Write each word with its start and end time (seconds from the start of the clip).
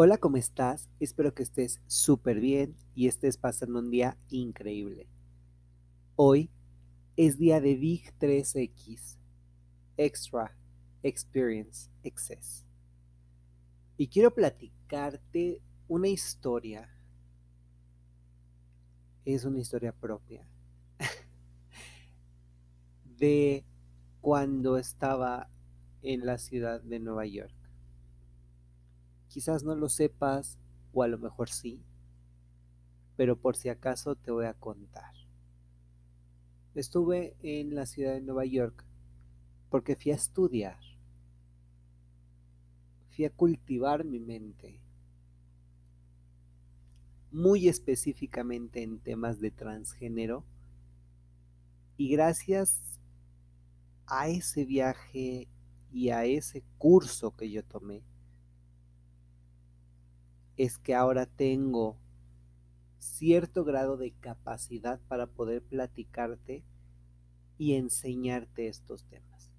Hola, 0.00 0.16
¿cómo 0.16 0.36
estás? 0.36 0.88
Espero 1.00 1.34
que 1.34 1.42
estés 1.42 1.80
súper 1.88 2.38
bien 2.38 2.76
y 2.94 3.08
estés 3.08 3.36
pasando 3.36 3.80
un 3.80 3.90
día 3.90 4.16
increíble. 4.30 5.08
Hoy 6.14 6.52
es 7.16 7.36
día 7.36 7.60
de 7.60 7.74
Big 7.74 8.16
3X, 8.20 9.18
Extra 9.96 10.56
Experience 11.02 11.90
Excess. 12.04 12.64
Y 13.96 14.06
quiero 14.06 14.32
platicarte 14.32 15.62
una 15.88 16.06
historia. 16.06 16.88
Es 19.24 19.44
una 19.44 19.58
historia 19.58 19.90
propia. 19.90 20.48
de 23.18 23.64
cuando 24.20 24.78
estaba 24.78 25.50
en 26.02 26.24
la 26.24 26.38
ciudad 26.38 26.80
de 26.82 27.00
Nueva 27.00 27.26
York. 27.26 27.57
Quizás 29.28 29.62
no 29.62 29.74
lo 29.74 29.88
sepas 29.88 30.58
o 30.92 31.02
a 31.02 31.08
lo 31.08 31.18
mejor 31.18 31.48
sí, 31.50 31.82
pero 33.16 33.36
por 33.36 33.56
si 33.56 33.68
acaso 33.68 34.14
te 34.16 34.30
voy 34.30 34.46
a 34.46 34.54
contar. 34.54 35.12
Estuve 36.74 37.36
en 37.42 37.74
la 37.74 37.86
ciudad 37.86 38.14
de 38.14 38.20
Nueva 38.20 38.44
York 38.44 38.84
porque 39.70 39.96
fui 39.96 40.12
a 40.12 40.14
estudiar, 40.14 40.78
fui 43.10 43.24
a 43.24 43.30
cultivar 43.30 44.04
mi 44.04 44.18
mente, 44.18 44.80
muy 47.30 47.68
específicamente 47.68 48.82
en 48.82 49.00
temas 49.00 49.40
de 49.40 49.50
transgénero, 49.50 50.44
y 51.96 52.08
gracias 52.10 52.80
a 54.06 54.28
ese 54.28 54.64
viaje 54.64 55.48
y 55.92 56.10
a 56.10 56.24
ese 56.24 56.62
curso 56.78 57.36
que 57.36 57.50
yo 57.50 57.64
tomé, 57.64 58.02
es 60.58 60.76
que 60.76 60.94
ahora 60.94 61.24
tengo 61.24 61.96
cierto 62.98 63.64
grado 63.64 63.96
de 63.96 64.10
capacidad 64.10 65.00
para 65.06 65.28
poder 65.28 65.62
platicarte 65.62 66.64
y 67.58 67.74
enseñarte 67.74 68.66
estos 68.66 69.04
temas. 69.04 69.52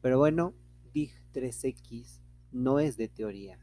Pero 0.00 0.18
bueno, 0.18 0.54
DIG 0.92 1.10
3X 1.32 2.20
no 2.52 2.78
es 2.78 2.96
de 2.96 3.08
teoría, 3.08 3.58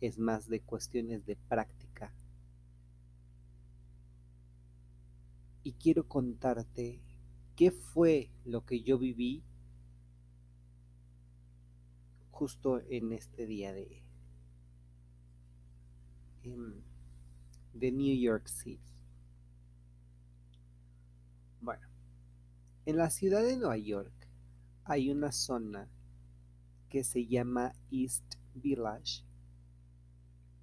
es 0.00 0.18
más 0.18 0.48
de 0.48 0.60
cuestiones 0.60 1.26
de 1.26 1.34
práctica. 1.34 2.14
Y 5.64 5.72
quiero 5.72 6.06
contarte 6.06 7.00
qué 7.56 7.72
fue 7.72 8.30
lo 8.44 8.64
que 8.64 8.82
yo 8.82 8.98
viví 8.98 9.42
justo 12.34 12.80
en 12.88 13.12
este 13.12 13.46
día 13.46 13.72
de, 13.72 14.02
de 17.72 17.92
New 17.92 18.20
York 18.20 18.48
City. 18.48 18.92
Bueno, 21.60 21.86
en 22.86 22.96
la 22.96 23.08
ciudad 23.10 23.44
de 23.44 23.56
Nueva 23.56 23.76
York 23.76 24.12
hay 24.84 25.10
una 25.10 25.30
zona 25.30 25.88
que 26.88 27.04
se 27.04 27.24
llama 27.24 27.72
East 27.92 28.24
Village, 28.54 29.22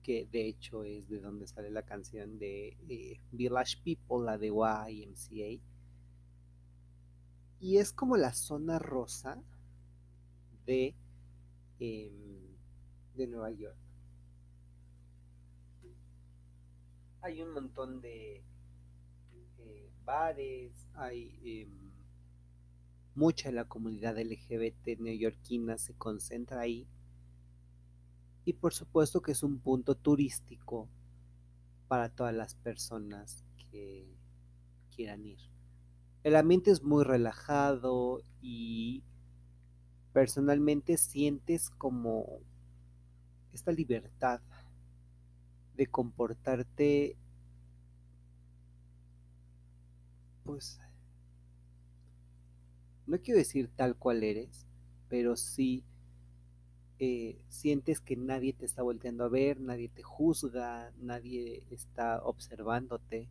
que 0.03 0.27
de 0.29 0.49
hecho 0.49 0.83
es 0.83 1.07
de 1.07 1.21
donde 1.21 1.47
sale 1.47 1.71
la 1.71 1.83
canción 1.83 2.37
de 2.37 2.77
eh, 2.89 3.21
Village 3.31 3.77
People, 3.81 4.25
la 4.25 4.37
de 4.37 4.47
YMCA. 4.47 5.63
Y 7.61 7.77
es 7.77 7.93
como 7.93 8.17
la 8.17 8.33
zona 8.33 8.77
rosa 8.77 9.41
de 10.65 10.95
de 11.81 13.27
Nueva 13.27 13.49
York. 13.51 13.75
Hay 17.21 17.41
un 17.41 17.53
montón 17.53 18.01
de 18.01 18.43
eh, 19.57 19.89
bares, 20.05 20.87
hay 20.93 21.39
em, 21.43 21.91
mucha 23.15 23.49
de 23.49 23.55
la 23.55 23.65
comunidad 23.67 24.19
LGBT 24.19 24.99
neoyorquina 24.99 25.77
se 25.77 25.95
concentra 25.95 26.61
ahí. 26.61 26.87
Y 28.45 28.53
por 28.53 28.73
supuesto 28.73 29.21
que 29.21 29.31
es 29.31 29.41
un 29.41 29.59
punto 29.59 29.95
turístico 29.95 30.87
para 31.87 32.09
todas 32.09 32.33
las 32.33 32.55
personas 32.55 33.43
que 33.71 34.07
quieran 34.95 35.25
ir. 35.25 35.39
El 36.23 36.35
ambiente 36.35 36.69
es 36.69 36.83
muy 36.83 37.03
relajado 37.03 38.21
y 38.39 39.03
personalmente 40.13 40.97
sientes 40.97 41.69
como 41.69 42.39
esta 43.53 43.71
libertad 43.71 44.41
de 45.75 45.87
comportarte 45.87 47.17
pues 50.43 50.79
no 53.07 53.19
quiero 53.19 53.39
decir 53.39 53.69
tal 53.75 53.95
cual 53.95 54.23
eres 54.23 54.65
pero 55.09 55.35
sí 55.35 55.83
eh, 57.03 57.43
sientes 57.49 57.99
que 57.99 58.15
nadie 58.15 58.53
te 58.53 58.63
está 58.63 58.83
volteando 58.83 59.23
a 59.23 59.27
ver, 59.27 59.59
nadie 59.59 59.89
te 59.89 60.03
juzga, 60.03 60.93
nadie 60.99 61.63
está 61.71 62.23
observándote, 62.23 63.27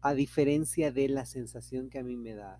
a 0.00 0.14
diferencia 0.14 0.90
de 0.92 1.10
la 1.10 1.26
sensación 1.26 1.90
que 1.90 1.98
a 1.98 2.02
mí 2.02 2.16
me 2.16 2.34
da 2.34 2.58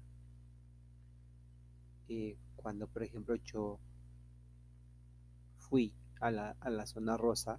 eh, 2.11 2.37
cuando, 2.63 2.87
por 2.87 3.03
ejemplo, 3.03 3.35
yo 3.37 3.79
fui 5.59 5.93
a 6.21 6.31
la, 6.31 6.57
a 6.61 6.71
la 6.71 6.87
zona 6.87 7.17
rosa, 7.17 7.59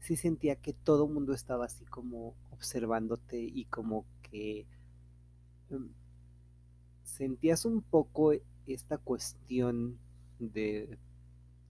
sí 0.00 0.16
sentía 0.16 0.56
que 0.56 0.72
todo 0.72 1.06
el 1.06 1.12
mundo 1.12 1.34
estaba 1.34 1.66
así 1.66 1.84
como 1.84 2.34
observándote 2.52 3.40
y 3.40 3.64
como 3.66 4.06
que 4.22 4.66
em, 5.70 5.88
sentías 7.02 7.64
un 7.64 7.82
poco 7.82 8.32
esta 8.66 8.98
cuestión 8.98 9.98
de 10.38 10.98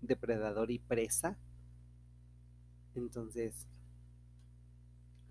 depredador 0.03 0.71
y 0.71 0.79
presa. 0.79 1.39
Entonces, 2.95 3.67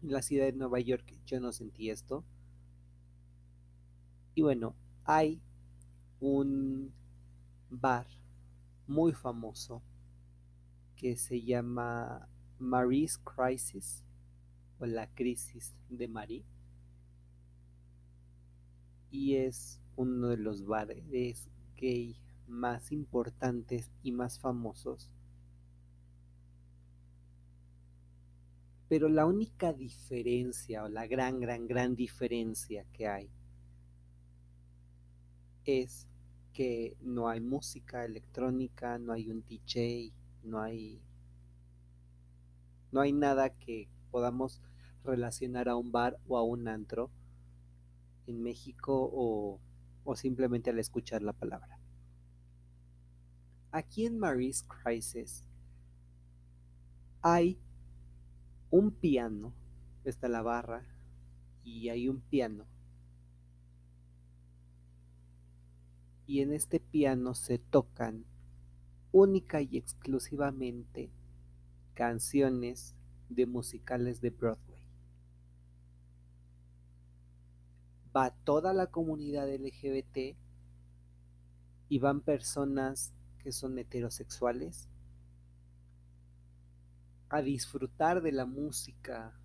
en 0.04 0.12
la 0.12 0.22
ciudad 0.22 0.46
de 0.46 0.54
Nueva 0.54 0.80
York 0.80 1.18
yo 1.26 1.40
no 1.40 1.52
sentí 1.52 1.90
esto. 1.90 2.24
Y 4.36 4.42
bueno, 4.42 4.76
hay 5.06 5.42
un 6.20 6.92
bar 7.70 8.08
muy 8.88 9.14
famoso 9.14 9.82
que 10.96 11.18
se 11.18 11.42
llama 11.42 12.28
Marie's 12.60 13.18
Crisis 13.18 14.04
o 14.80 14.86
la 14.86 15.08
crisis 15.14 15.76
de 15.90 16.08
Marie. 16.08 16.46
Y 19.12 19.36
es 19.36 19.82
uno 19.96 20.28
de 20.30 20.38
los 20.38 20.66
bares 20.66 21.48
gay 21.78 22.18
más 22.48 22.92
importantes 22.92 23.92
y 24.04 24.12
más 24.12 24.40
famosos. 24.40 25.10
Pero 28.88 29.10
la 29.10 29.26
única 29.26 29.74
diferencia 29.74 30.84
o 30.84 30.90
la 30.90 31.08
gran 31.08 31.40
gran 31.40 31.68
gran 31.68 31.96
diferencia 31.96 32.86
que 32.94 33.08
hay 33.08 33.30
es 35.66 36.08
que 36.56 36.96
no 37.02 37.28
hay 37.28 37.42
música 37.42 38.06
electrónica, 38.06 38.98
no 38.98 39.12
hay 39.12 39.30
un 39.30 39.46
DJ, 39.46 40.14
no 40.44 40.62
hay 40.62 41.02
no 42.94 43.02
hay 43.02 43.12
nada 43.12 43.50
que 43.50 43.90
podamos 44.10 44.62
relacionar 45.04 45.68
a 45.68 45.76
un 45.76 45.92
bar 45.92 46.18
o 46.30 46.38
a 46.38 46.44
un 46.44 46.70
antro 46.70 47.12
en 48.26 48.42
México 48.42 49.10
o, 49.14 49.60
o 50.06 50.16
simplemente 50.16 50.70
al 50.70 50.80
escuchar 50.80 51.22
la 51.22 51.34
palabra. 51.34 51.78
Aquí 53.72 54.06
en 54.06 54.18
Marie's 54.18 54.64
Crisis 54.64 55.44
hay 57.22 57.60
un 58.70 58.92
piano, 58.92 59.54
está 60.06 60.30
la 60.30 60.42
barra 60.42 60.86
y 61.66 61.90
hay 61.90 62.08
un 62.08 62.22
piano 62.22 62.66
y 66.28 66.42
en 66.42 66.54
este 66.54 66.80
piano 66.80 67.34
se 67.36 67.60
tocan 67.60 68.26
única 69.12 69.62
y 69.62 69.78
exclusivamente 69.78 71.12
canciones 71.94 72.96
de 73.30 73.46
musicales 73.46 74.22
de 74.22 74.30
Broadway. 74.32 74.84
Va 78.16 78.32
toda 78.44 78.74
la 78.74 78.88
comunidad 78.88 79.54
LGBT 79.54 80.36
y 81.90 82.00
van 82.00 82.22
personas 82.22 83.14
que 83.40 83.52
son 83.52 83.78
heterosexuales 83.78 84.88
a 87.30 87.42
disfrutar 87.42 88.22
de 88.22 88.32
la 88.32 88.46
música, 88.46 89.38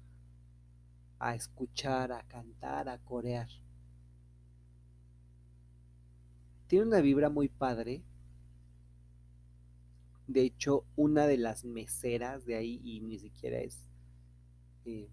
a 1.18 1.34
escuchar, 1.34 2.12
a 2.12 2.22
cantar, 2.22 2.88
a 2.88 2.98
corear 2.98 3.48
tiene 6.70 6.86
una 6.86 7.00
vibra 7.00 7.30
muy 7.30 7.48
padre 7.48 8.00
De 10.28 10.42
hecho, 10.42 10.84
una 10.94 11.26
de 11.26 11.36
las 11.36 11.64
meseras 11.64 12.46
de 12.46 12.54
ahí, 12.54 12.80
y 12.84 13.00
ni 13.00 13.18
siquiera 13.18 13.58
es 13.58 13.88
eh, 14.84 15.08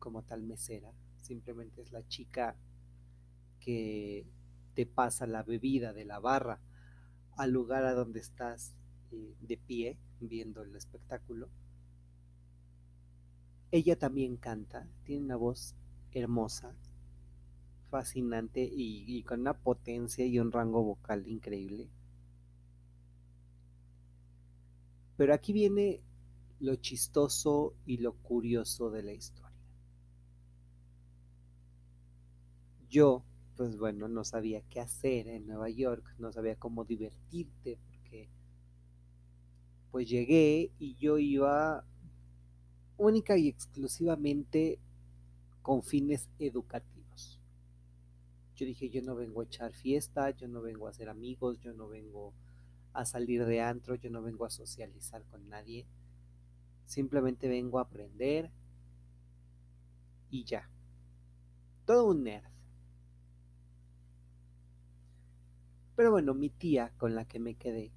como 0.00 0.24
tal 0.24 0.42
mesera, 0.42 0.92
simplemente 1.22 1.80
es 1.80 1.92
la 1.92 2.04
chica 2.08 2.56
que 3.60 4.26
te 4.74 4.84
pasa 4.84 5.28
la 5.28 5.44
bebida 5.44 5.92
de 5.92 6.04
la 6.04 6.18
barra 6.18 6.58
al 7.36 7.52
lugar 7.52 7.84
a 7.84 7.94
donde 7.94 8.18
estás 8.18 8.74
eh, 9.12 9.36
de 9.40 9.56
pie 9.58 9.96
viendo 10.18 10.62
el 10.62 10.74
espectáculo. 10.74 11.48
Ella 13.70 13.96
también 13.96 14.36
canta, 14.36 14.88
tiene 15.04 15.26
una 15.26 15.36
voz 15.36 15.76
hermosa, 16.10 16.74
fascinante 17.90 18.62
y, 18.72 19.22
con 19.24 19.40
una 19.40 19.54
potencia 19.54 20.24
y 20.24 20.38
un 20.38 20.52
rango 20.52 20.82
vocal 20.82 21.26
increíble. 21.26 21.88
Pero 25.16 25.34
aquí 25.34 25.52
viene 25.52 26.00
lo 26.60 26.76
chistoso 26.76 27.74
y 27.84 27.98
lo 27.98 28.14
curioso 28.14 28.90
de 28.90 29.02
la 29.02 29.12
historia. 29.12 29.50
Yo, 32.88 33.24
pues 33.56 33.76
bueno, 33.76 34.08
no 34.08 34.24
sabía 34.24 34.62
qué 34.62 34.80
hacer 34.80 35.28
en 35.28 35.46
Nueva 35.46 35.68
York, 35.68 36.14
no 36.18 36.32
sabía 36.32 36.56
cómo 36.56 36.84
divertirte, 36.84 37.78
porque 37.86 38.28
pues 39.90 40.08
llegué 40.08 40.72
y 40.78 40.94
yo 40.94 41.18
iba 41.18 41.84
única 42.96 43.36
y 43.36 43.48
exclusivamente 43.48 44.78
con 45.62 45.82
fines 45.82 46.28
educativos. 46.38 46.89
Yo 48.60 48.66
dije, 48.66 48.90
yo 48.90 49.00
no 49.00 49.14
vengo 49.14 49.40
a 49.40 49.44
echar 49.44 49.72
fiesta, 49.72 50.28
yo 50.32 50.46
no 50.46 50.60
vengo 50.60 50.86
a 50.86 50.90
hacer 50.90 51.08
amigos, 51.08 51.58
yo 51.60 51.72
no 51.72 51.88
vengo 51.88 52.34
a 52.92 53.06
salir 53.06 53.46
de 53.46 53.62
antro, 53.62 53.94
yo 53.94 54.10
no 54.10 54.20
vengo 54.20 54.44
a 54.44 54.50
socializar 54.50 55.24
con 55.30 55.48
nadie. 55.48 55.86
Simplemente 56.84 57.48
vengo 57.48 57.78
a 57.78 57.84
aprender 57.84 58.50
y 60.28 60.44
ya. 60.44 60.68
Todo 61.86 62.10
un 62.10 62.24
nerd. 62.24 62.44
Pero 65.96 66.10
bueno, 66.10 66.34
mi 66.34 66.50
tía 66.50 66.92
con 66.98 67.14
la 67.14 67.24
que 67.24 67.38
me 67.38 67.54
quedé, 67.54 67.90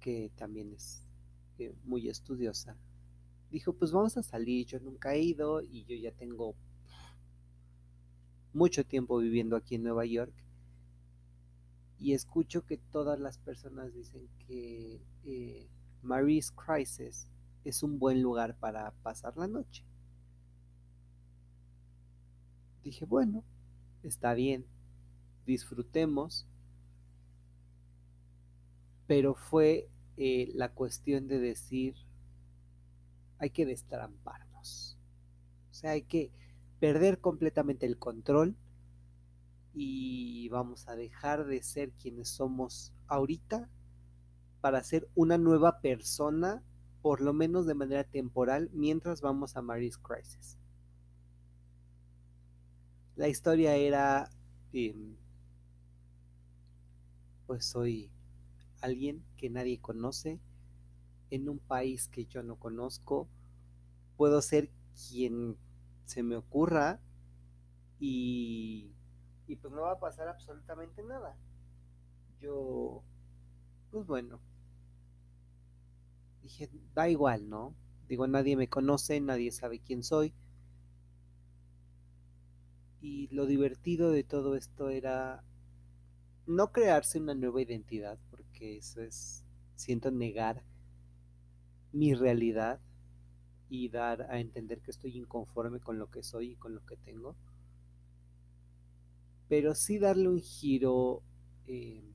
que 0.00 0.32
también 0.34 0.72
es 0.72 1.06
eh, 1.60 1.72
muy 1.84 2.08
estudiosa, 2.08 2.76
dijo, 3.52 3.74
pues 3.74 3.92
vamos 3.92 4.16
a 4.16 4.24
salir, 4.24 4.66
yo 4.66 4.80
nunca 4.80 5.14
he 5.14 5.22
ido 5.22 5.62
y 5.62 5.84
yo 5.84 5.94
ya 5.94 6.10
tengo 6.10 6.56
mucho 8.54 8.86
tiempo 8.86 9.18
viviendo 9.18 9.56
aquí 9.56 9.74
en 9.74 9.82
Nueva 9.82 10.06
York 10.06 10.32
y 11.98 12.12
escucho 12.14 12.64
que 12.64 12.78
todas 12.78 13.18
las 13.18 13.38
personas 13.38 13.92
dicen 13.92 14.28
que 14.46 15.00
eh, 15.24 15.68
Marie's 16.02 16.52
Crisis 16.52 17.28
es 17.64 17.82
un 17.82 17.98
buen 17.98 18.22
lugar 18.22 18.56
para 18.58 18.92
pasar 19.02 19.36
la 19.36 19.48
noche. 19.48 19.84
Dije, 22.82 23.06
bueno, 23.06 23.42
está 24.02 24.34
bien, 24.34 24.66
disfrutemos, 25.46 26.46
pero 29.06 29.34
fue 29.34 29.88
eh, 30.16 30.50
la 30.54 30.72
cuestión 30.72 31.26
de 31.26 31.40
decir, 31.40 31.94
hay 33.38 33.50
que 33.50 33.64
destramparnos, 33.64 34.98
o 35.70 35.74
sea, 35.74 35.92
hay 35.92 36.02
que 36.02 36.30
perder 36.80 37.20
completamente 37.20 37.86
el 37.86 37.98
control 37.98 38.56
y 39.74 40.48
vamos 40.50 40.88
a 40.88 40.96
dejar 40.96 41.46
de 41.46 41.62
ser 41.62 41.92
quienes 41.92 42.28
somos 42.28 42.92
ahorita 43.08 43.68
para 44.60 44.82
ser 44.82 45.08
una 45.14 45.36
nueva 45.36 45.80
persona 45.80 46.62
por 47.02 47.20
lo 47.20 47.34
menos 47.34 47.66
de 47.66 47.74
manera 47.74 48.02
temporal, 48.04 48.70
mientras 48.72 49.20
vamos 49.20 49.58
a 49.58 49.62
Mary's 49.62 49.98
Crisis. 49.98 50.56
La 53.14 53.28
historia 53.28 53.76
era, 53.76 54.30
eh, 54.72 54.96
pues 57.46 57.66
soy 57.66 58.10
alguien 58.80 59.22
que 59.36 59.50
nadie 59.50 59.78
conoce, 59.82 60.40
en 61.30 61.48
un 61.50 61.58
país 61.58 62.08
que 62.08 62.24
yo 62.24 62.42
no 62.42 62.56
conozco, 62.56 63.28
puedo 64.16 64.40
ser 64.40 64.70
quien 64.94 65.58
se 66.04 66.22
me 66.22 66.36
ocurra 66.36 67.00
y, 67.98 68.92
y 69.46 69.56
pues 69.56 69.72
no 69.72 69.82
va 69.82 69.92
a 69.92 70.00
pasar 70.00 70.28
absolutamente 70.28 71.02
nada. 71.02 71.36
Yo, 72.40 73.02
pues 73.90 74.06
bueno, 74.06 74.40
dije, 76.42 76.70
da 76.94 77.08
igual, 77.08 77.48
¿no? 77.48 77.74
Digo, 78.08 78.26
nadie 78.26 78.56
me 78.56 78.68
conoce, 78.68 79.20
nadie 79.20 79.50
sabe 79.50 79.80
quién 79.80 80.02
soy. 80.02 80.34
Y 83.00 83.28
lo 83.34 83.46
divertido 83.46 84.10
de 84.10 84.24
todo 84.24 84.54
esto 84.56 84.88
era 84.90 85.42
no 86.46 86.72
crearse 86.72 87.18
una 87.18 87.34
nueva 87.34 87.62
identidad, 87.62 88.18
porque 88.30 88.76
eso 88.76 89.00
es, 89.02 89.44
siento 89.74 90.10
negar 90.10 90.62
mi 91.92 92.14
realidad 92.14 92.80
y 93.68 93.88
dar 93.88 94.22
a 94.30 94.38
entender 94.38 94.80
que 94.80 94.90
estoy 94.90 95.16
inconforme 95.16 95.80
con 95.80 95.98
lo 95.98 96.10
que 96.10 96.22
soy 96.22 96.52
y 96.52 96.56
con 96.56 96.74
lo 96.74 96.84
que 96.84 96.96
tengo. 96.96 97.36
Pero 99.48 99.74
sí 99.74 99.98
darle 99.98 100.28
un 100.28 100.40
giro 100.40 101.22
eh, 101.66 102.14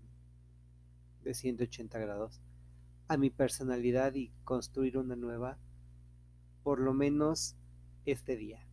de 1.24 1.34
180 1.34 2.00
grados 2.00 2.42
a 3.08 3.18
mi 3.18 3.32
personalidad 3.32 4.14
y 4.14 4.32
construir 4.44 4.98
una 4.98 5.16
nueva, 5.16 5.58
por 6.64 6.80
lo 6.80 6.94
menos 6.94 7.56
este 8.06 8.38
día. 8.38 8.66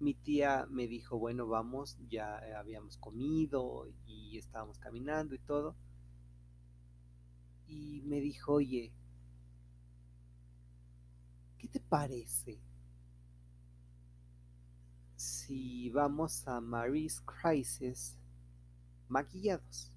Mi 0.00 0.14
tía 0.14 0.66
me 0.70 0.86
dijo, 0.86 1.18
bueno, 1.18 1.46
vamos, 1.46 1.96
ya 2.08 2.40
habíamos 2.58 2.96
comido 2.96 3.88
y 4.06 4.38
estábamos 4.38 4.78
caminando 4.78 5.34
y 5.34 5.38
todo. 5.38 5.76
Y 7.66 8.02
me 8.04 8.20
dijo, 8.20 8.54
oye, 8.54 8.92
¿qué 11.58 11.68
te 11.68 11.80
parece 11.80 12.58
si 15.16 15.90
vamos 15.90 16.46
a 16.46 16.60
Marie's 16.60 17.20
Crisis 17.20 18.16
maquillados? 19.08 19.92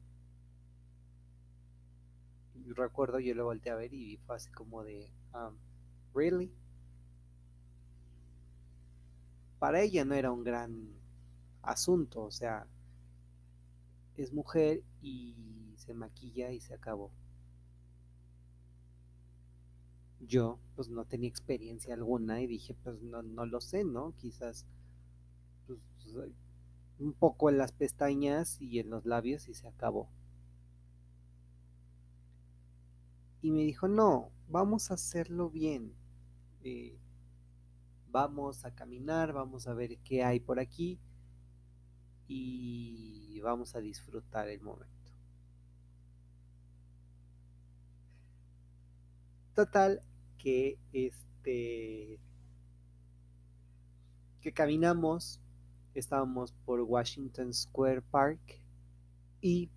recuerdo, 2.75 3.19
yo 3.19 3.33
lo 3.35 3.45
volteé 3.45 3.71
a 3.71 3.75
ver 3.75 3.93
y 3.93 4.17
fue 4.17 4.35
así 4.35 4.51
como 4.51 4.83
de, 4.83 5.11
um, 5.33 5.55
¿really? 6.13 6.51
Para 9.59 9.81
ella 9.81 10.05
no 10.05 10.15
era 10.15 10.31
un 10.31 10.43
gran 10.43 10.89
asunto, 11.61 12.23
o 12.23 12.31
sea, 12.31 12.67
es 14.17 14.33
mujer 14.33 14.83
y 15.01 15.73
se 15.77 15.93
maquilla 15.93 16.51
y 16.51 16.59
se 16.59 16.73
acabó. 16.73 17.11
Yo, 20.21 20.59
pues 20.75 20.89
no 20.89 21.05
tenía 21.05 21.29
experiencia 21.29 21.93
alguna 21.93 22.41
y 22.41 22.47
dije, 22.47 22.75
pues 22.83 23.01
no, 23.01 23.21
no 23.23 23.45
lo 23.45 23.59
sé, 23.59 23.83
¿no? 23.83 24.13
Quizás 24.17 24.65
pues, 25.67 25.79
un 26.99 27.13
poco 27.13 27.49
en 27.49 27.57
las 27.57 27.71
pestañas 27.71 28.61
y 28.61 28.79
en 28.79 28.89
los 28.89 29.05
labios 29.05 29.47
y 29.47 29.53
se 29.53 29.67
acabó. 29.67 30.09
y 33.41 33.51
me 33.51 33.61
dijo, 33.61 33.87
no, 33.87 34.31
vamos 34.49 34.91
a 34.91 34.95
hacerlo 34.95 35.49
bien. 35.49 35.93
Eh, 36.63 36.97
vamos 38.11 38.65
a 38.65 38.75
caminar, 38.75 39.33
vamos 39.33 39.67
a 39.67 39.73
ver 39.73 39.97
qué 39.99 40.23
hay 40.23 40.39
por 40.39 40.59
aquí 40.59 40.99
y 42.27 43.39
vamos 43.41 43.75
a 43.75 43.81
disfrutar 43.81 44.47
el 44.47 44.61
momento. 44.61 44.91
Total, 49.55 50.01
que 50.41 50.79
este 50.91 52.19
que 54.41 54.51
caminamos, 54.53 55.39
estábamos 55.93 56.53
por 56.65 56.81
Washington 56.81 57.53
Square 57.53 58.01
Park 58.01 58.59
y 59.39 59.69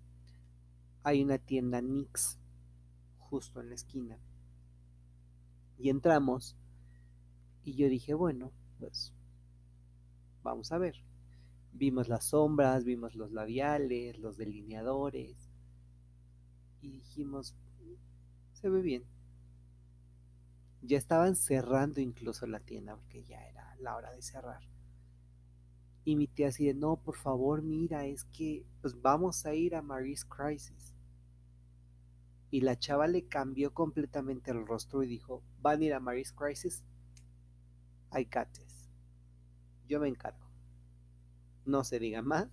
hay 1.03 1.23
una 1.23 1.37
tienda 1.37 1.81
Nix 1.81 2.39
justo 3.19 3.61
en 3.61 3.69
la 3.69 3.75
esquina. 3.75 4.17
Y 5.77 5.89
entramos 5.89 6.55
y 7.63 7.75
yo 7.75 7.87
dije, 7.87 8.15
bueno, 8.15 8.51
pues 8.79 9.13
vamos 10.41 10.71
a 10.71 10.79
ver. 10.79 10.95
Vimos 11.73 12.07
las 12.07 12.25
sombras, 12.25 12.85
vimos 12.85 13.13
los 13.13 13.31
labiales, 13.31 14.17
los 14.17 14.37
delineadores 14.37 15.51
y 16.81 16.89
dijimos, 16.89 17.55
se 18.53 18.69
ve 18.69 18.81
bien. 18.81 19.14
Ya 20.85 20.97
estaban 20.97 21.35
cerrando 21.35 21.99
incluso 21.99 22.45
la 22.45 22.59
tienda 22.59 22.95
porque 22.95 23.23
ya 23.23 23.43
era 23.47 23.75
la 23.79 23.95
hora 23.95 24.11
de 24.11 24.21
cerrar. 24.21 24.61
Y 26.03 26.15
mi 26.15 26.27
tía 26.27 26.49
así 26.49 26.65
de, 26.65 26.75
no, 26.75 26.97
por 26.97 27.15
favor, 27.15 27.63
mira, 27.63 28.05
es 28.05 28.25
que 28.25 28.63
pues 28.81 29.01
vamos 29.01 29.45
a 29.45 29.55
ir 29.55 29.75
a 29.75 29.81
Marie's 29.81 30.23
Crisis. 30.23 30.93
Y 32.51 32.61
la 32.61 32.77
chava 32.77 33.07
le 33.07 33.27
cambió 33.27 33.73
completamente 33.73 34.51
el 34.51 34.67
rostro 34.67 35.01
y 35.01 35.07
dijo, 35.07 35.41
¿van 35.61 35.81
a 35.81 35.85
ir 35.85 35.93
a 35.95 35.99
Marie's 35.99 36.31
Crisis? 36.31 36.83
I 38.13 38.23
got 38.25 38.47
this. 38.53 38.87
Yo 39.87 39.99
me 39.99 40.07
encargo. 40.07 40.45
No 41.65 41.83
se 41.83 41.97
diga 41.99 42.21
más. 42.21 42.47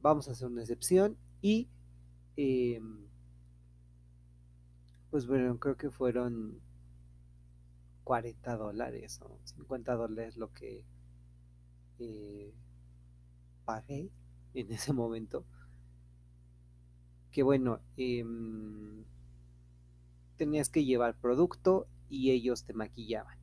Vamos 0.00 0.28
a 0.28 0.32
hacer 0.32 0.46
una 0.46 0.62
excepción 0.62 1.16
y 1.40 1.68
eh, 2.36 2.80
pues 5.10 5.26
bueno, 5.26 5.58
creo 5.58 5.76
que 5.76 5.90
fueron 5.90 6.60
40 8.04 8.56
dólares 8.56 9.20
o 9.22 9.38
50 9.44 9.94
dólares 9.94 10.36
lo 10.36 10.52
que 10.52 10.84
eh, 11.98 12.54
pagué 13.64 14.10
en 14.54 14.70
ese 14.70 14.92
momento. 14.92 15.44
Que 17.32 17.42
bueno, 17.42 17.80
eh, 17.96 18.24
tenías 20.36 20.68
que 20.68 20.84
llevar 20.84 21.18
producto 21.18 21.88
y 22.08 22.30
ellos 22.30 22.64
te 22.64 22.74
maquillaban. 22.74 23.38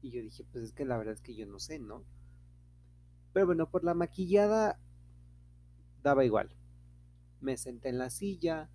Y 0.00 0.10
yo 0.10 0.22
dije, 0.22 0.44
pues 0.52 0.64
es 0.64 0.72
que 0.72 0.84
la 0.84 0.96
verdad 0.96 1.14
es 1.14 1.20
que 1.20 1.34
yo 1.34 1.46
no 1.46 1.58
sé, 1.58 1.78
¿no? 1.78 2.04
Pero 3.32 3.46
bueno, 3.46 3.68
por 3.68 3.84
la 3.84 3.94
maquillada 3.94 4.78
daba 6.02 6.24
igual. 6.24 6.54
Me 7.40 7.56
senté 7.56 7.88
en 7.88 7.98
la 7.98 8.10
silla, 8.10 8.70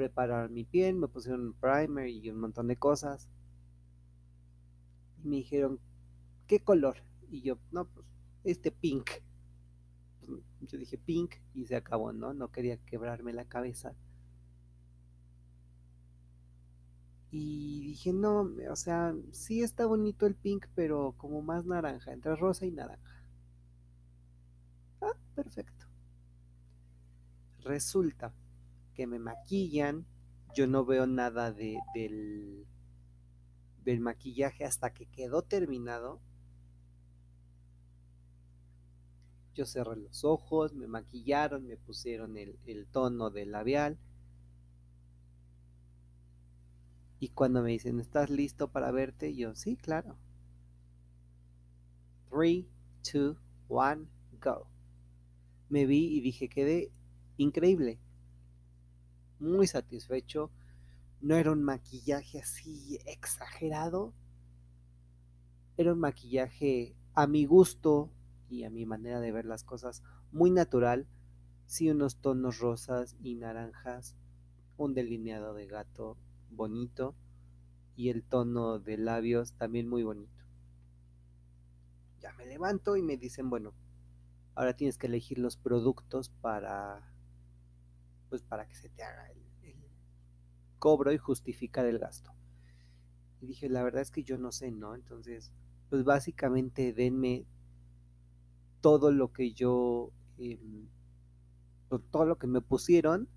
prepararon 0.00 0.54
mi 0.54 0.64
piel, 0.64 0.96
me 0.96 1.08
pusieron 1.08 1.48
un 1.48 1.52
primer 1.52 2.08
y 2.08 2.30
un 2.30 2.40
montón 2.40 2.68
de 2.68 2.76
cosas. 2.76 3.28
Y 5.22 5.28
me 5.28 5.36
dijeron, 5.36 5.78
¿qué 6.46 6.60
color? 6.60 6.96
Y 7.30 7.42
yo, 7.42 7.58
no, 7.70 7.84
pues 7.84 8.06
este 8.44 8.70
pink. 8.70 9.10
Yo 10.62 10.78
dije 10.78 10.96
pink 10.96 11.34
y 11.52 11.66
se 11.66 11.76
acabó, 11.76 12.14
¿no? 12.14 12.32
No 12.32 12.50
quería 12.50 12.78
quebrarme 12.86 13.34
la 13.34 13.44
cabeza. 13.44 13.94
Y 17.30 17.88
dije, 17.88 18.14
no, 18.14 18.50
o 18.70 18.76
sea, 18.76 19.14
sí 19.32 19.62
está 19.62 19.84
bonito 19.84 20.26
el 20.26 20.34
pink, 20.34 20.66
pero 20.74 21.14
como 21.18 21.42
más 21.42 21.66
naranja, 21.66 22.12
entre 22.14 22.34
rosa 22.36 22.64
y 22.64 22.70
naranja. 22.70 23.22
Ah, 25.02 25.12
perfecto. 25.34 25.84
Resulta 27.60 28.32
que 29.00 29.06
me 29.06 29.18
maquillan, 29.18 30.04
yo 30.54 30.66
no 30.66 30.84
veo 30.84 31.06
nada 31.06 31.52
de, 31.52 31.78
del, 31.94 32.66
del 33.82 34.00
maquillaje 34.00 34.66
hasta 34.66 34.92
que 34.92 35.06
quedó 35.06 35.40
terminado. 35.40 36.20
Yo 39.54 39.64
cerré 39.64 39.96
los 39.96 40.22
ojos, 40.22 40.74
me 40.74 40.86
maquillaron, 40.86 41.66
me 41.66 41.78
pusieron 41.78 42.36
el, 42.36 42.58
el 42.66 42.86
tono 42.88 43.30
del 43.30 43.52
labial. 43.52 43.98
Y 47.20 47.30
cuando 47.30 47.62
me 47.62 47.70
dicen, 47.70 48.00
¿estás 48.00 48.28
listo 48.28 48.70
para 48.70 48.90
verte? 48.90 49.34
Yo, 49.34 49.54
sí, 49.54 49.78
claro. 49.78 50.18
3, 52.28 52.66
2, 53.14 53.38
1, 53.68 54.06
go. 54.42 54.66
Me 55.70 55.86
vi 55.86 56.18
y 56.18 56.20
dije, 56.20 56.50
quedé 56.50 56.92
increíble. 57.38 57.98
Muy 59.40 59.66
satisfecho. 59.66 60.50
No 61.20 61.34
era 61.34 61.50
un 61.50 61.62
maquillaje 61.62 62.40
así 62.40 62.98
exagerado. 63.06 64.12
Era 65.76 65.94
un 65.94 65.98
maquillaje 66.00 66.94
a 67.14 67.26
mi 67.26 67.46
gusto 67.46 68.10
y 68.48 68.64
a 68.64 68.70
mi 68.70 68.84
manera 68.84 69.20
de 69.20 69.32
ver 69.32 69.46
las 69.46 69.64
cosas 69.64 70.02
muy 70.30 70.50
natural. 70.50 71.06
Sí, 71.66 71.90
unos 71.90 72.16
tonos 72.16 72.58
rosas 72.58 73.16
y 73.22 73.34
naranjas. 73.34 74.14
Un 74.76 74.94
delineado 74.94 75.54
de 75.54 75.66
gato 75.66 76.16
bonito 76.50 77.14
y 77.96 78.08
el 78.08 78.22
tono 78.22 78.78
de 78.78 78.98
labios 78.98 79.54
también 79.54 79.88
muy 79.88 80.02
bonito. 80.02 80.44
Ya 82.20 82.32
me 82.34 82.46
levanto 82.46 82.96
y 82.96 83.02
me 83.02 83.16
dicen, 83.16 83.48
bueno, 83.48 83.72
ahora 84.54 84.74
tienes 84.74 84.98
que 84.98 85.06
elegir 85.06 85.38
los 85.38 85.56
productos 85.56 86.28
para 86.28 87.10
pues 88.30 88.42
para 88.42 88.66
que 88.66 88.74
se 88.74 88.88
te 88.88 89.02
haga 89.02 89.30
el, 89.30 89.40
cobro 90.78 91.12
y 91.12 91.18
justificar 91.18 91.84
el 91.84 91.98
gasto. 91.98 92.32
Y 93.42 93.46
dije, 93.46 93.68
la 93.68 93.82
verdad 93.82 94.00
es 94.00 94.10
que 94.10 94.22
yo 94.22 94.38
no 94.38 94.50
sé, 94.50 94.70
¿no? 94.70 94.94
Entonces, 94.94 95.52
pues 95.90 96.04
básicamente 96.04 96.94
denme 96.94 97.44
todo 98.80 99.12
lo 99.12 99.30
que 99.30 99.52
yo, 99.52 100.10
eh, 100.38 100.58
todo 102.10 102.24
lo 102.24 102.38
que 102.38 102.46
me 102.46 102.62
pusieron 102.62 103.28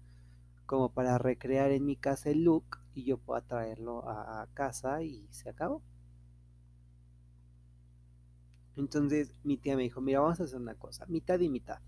como 0.66 0.94
para 0.94 1.18
recrear 1.18 1.72
en 1.72 1.86
mi 1.86 1.98
casa 1.98 2.30
el 2.30 2.46
look 2.46 2.78
y 2.94 3.04
yo 3.04 3.18
pueda 3.18 3.42
traerlo 3.42 4.08
a, 4.08 4.44
a 4.44 4.48
casa 4.54 5.04
y 5.04 5.28
se 5.32 5.50
acabó. 5.50 5.82
Entonces 8.78 9.36
mi 9.44 9.58
tía 9.58 9.76
me 9.76 9.84
dijo, 9.84 10.00
mira, 10.00 10.22
vamos 10.22 10.40
a 10.40 10.44
hacer 10.44 10.60
una 10.60 10.76
cosa, 10.76 11.06
mitad 11.08 11.40
y 11.42 11.50
mitad. 11.50 11.80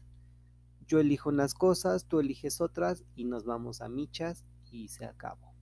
Yo 0.88 1.00
elijo 1.00 1.30
unas 1.30 1.54
cosas, 1.54 2.06
tú 2.06 2.20
eliges 2.20 2.62
otras 2.62 3.04
y 3.16 3.26
nos 3.26 3.46
vamos 3.46 3.82
a 3.82 3.90
michas 3.90 4.46
y 4.72 4.88
se 4.90 5.06
acabó. 5.06 5.56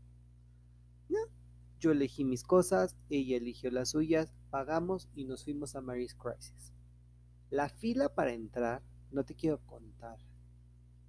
Yo 1.84 1.92
elegí 1.92 2.24
mis 2.24 2.46
cosas, 2.46 2.96
ella 3.10 3.36
eligió 3.36 3.70
las 3.70 3.90
suyas, 3.90 4.34
pagamos 4.50 5.10
y 5.16 5.26
nos 5.26 5.44
fuimos 5.44 5.76
a 5.76 5.82
Mary's 5.82 6.16
Crisis. 6.16 6.74
La 7.50 7.68
fila 7.68 8.08
para 8.08 8.32
entrar, 8.32 8.82
no 9.12 9.26
te 9.26 9.36
quiero 9.36 9.60
contar, 9.66 10.18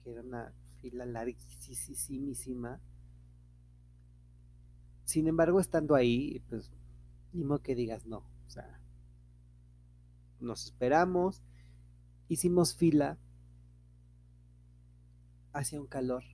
que 0.03 0.11
era 0.11 0.23
una 0.23 0.53
fila 0.81 1.07
larguísima. 1.07 2.81
Sin 5.05 5.29
embargo, 5.29 5.61
estando 5.61 5.95
ahí, 5.95 6.41
pues, 6.49 6.73
ni 7.33 7.45
modo 7.45 7.63
que 7.63 7.77
digas 7.77 8.05
no. 8.05 8.27
O 8.45 8.51
sea, 8.51 8.81
nos 10.41 10.65
esperamos, 10.65 11.41
hicimos 12.27 12.75
fila, 12.75 13.17
hacía 15.55 15.81
un 15.81 15.87
calor 15.87 16.25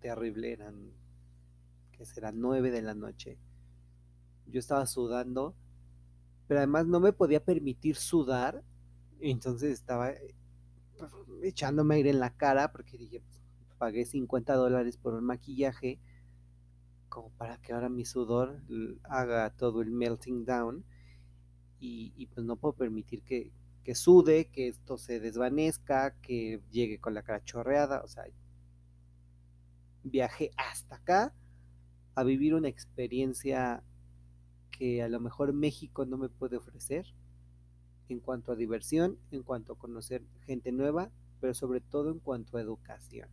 terrible, 0.00 0.52
eran, 0.52 0.92
que 1.92 2.04
serán 2.04 2.40
nueve 2.40 2.70
de 2.70 2.82
la 2.82 2.94
noche. 2.94 3.38
Yo 4.46 4.58
estaba 4.58 4.86
sudando, 4.86 5.54
pero 6.46 6.60
además 6.60 6.86
no 6.86 7.00
me 7.00 7.12
podía 7.12 7.42
permitir 7.42 7.96
sudar, 7.96 8.62
entonces 9.20 9.72
estaba 9.72 10.12
pues, 10.98 11.12
echándome 11.42 11.96
aire 11.96 12.10
en 12.10 12.20
la 12.20 12.36
cara 12.36 12.72
porque 12.72 12.98
dije, 12.98 13.22
pagué 13.78 14.04
50 14.04 14.54
dólares 14.54 14.96
por 14.96 15.14
un 15.14 15.24
maquillaje 15.24 16.00
como 17.08 17.30
para 17.30 17.58
que 17.58 17.72
ahora 17.72 17.88
mi 17.88 18.04
sudor 18.04 18.60
haga 19.04 19.50
todo 19.50 19.80
el 19.80 19.90
melting 19.90 20.44
down 20.44 20.84
y, 21.80 22.12
y 22.16 22.26
pues 22.26 22.44
no 22.44 22.56
puedo 22.56 22.74
permitir 22.74 23.22
que, 23.22 23.52
que, 23.88 23.94
sude, 23.94 24.50
que 24.50 24.68
esto 24.68 24.98
se 24.98 25.18
desvanezca, 25.18 26.14
que 26.20 26.60
llegue 26.70 26.98
con 26.98 27.14
la 27.14 27.22
cara 27.22 27.42
chorreada, 27.42 28.02
o 28.02 28.06
sea, 28.06 28.24
viajé 30.02 30.50
hasta 30.58 30.96
acá 30.96 31.34
a 32.14 32.22
vivir 32.22 32.54
una 32.54 32.68
experiencia 32.68 33.82
que 34.70 35.02
a 35.02 35.08
lo 35.08 35.20
mejor 35.20 35.54
México 35.54 36.04
no 36.04 36.18
me 36.18 36.28
puede 36.28 36.58
ofrecer 36.58 37.06
en 38.10 38.20
cuanto 38.20 38.52
a 38.52 38.56
diversión, 38.56 39.18
en 39.30 39.42
cuanto 39.42 39.72
a 39.72 39.78
conocer 39.78 40.22
gente 40.44 40.70
nueva, 40.70 41.10
pero 41.40 41.54
sobre 41.54 41.80
todo 41.80 42.10
en 42.10 42.18
cuanto 42.18 42.58
a 42.58 42.60
educación. 42.60 43.30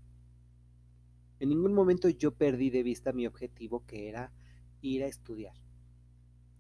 En 1.42 1.50
ningún 1.50 1.74
momento 1.74 2.08
yo 2.08 2.32
perdí 2.32 2.70
de 2.70 2.82
vista 2.82 3.12
mi 3.12 3.28
objetivo 3.28 3.86
que 3.86 4.08
era 4.08 4.32
ir 4.80 5.04
a 5.04 5.08
estudiar. 5.08 5.58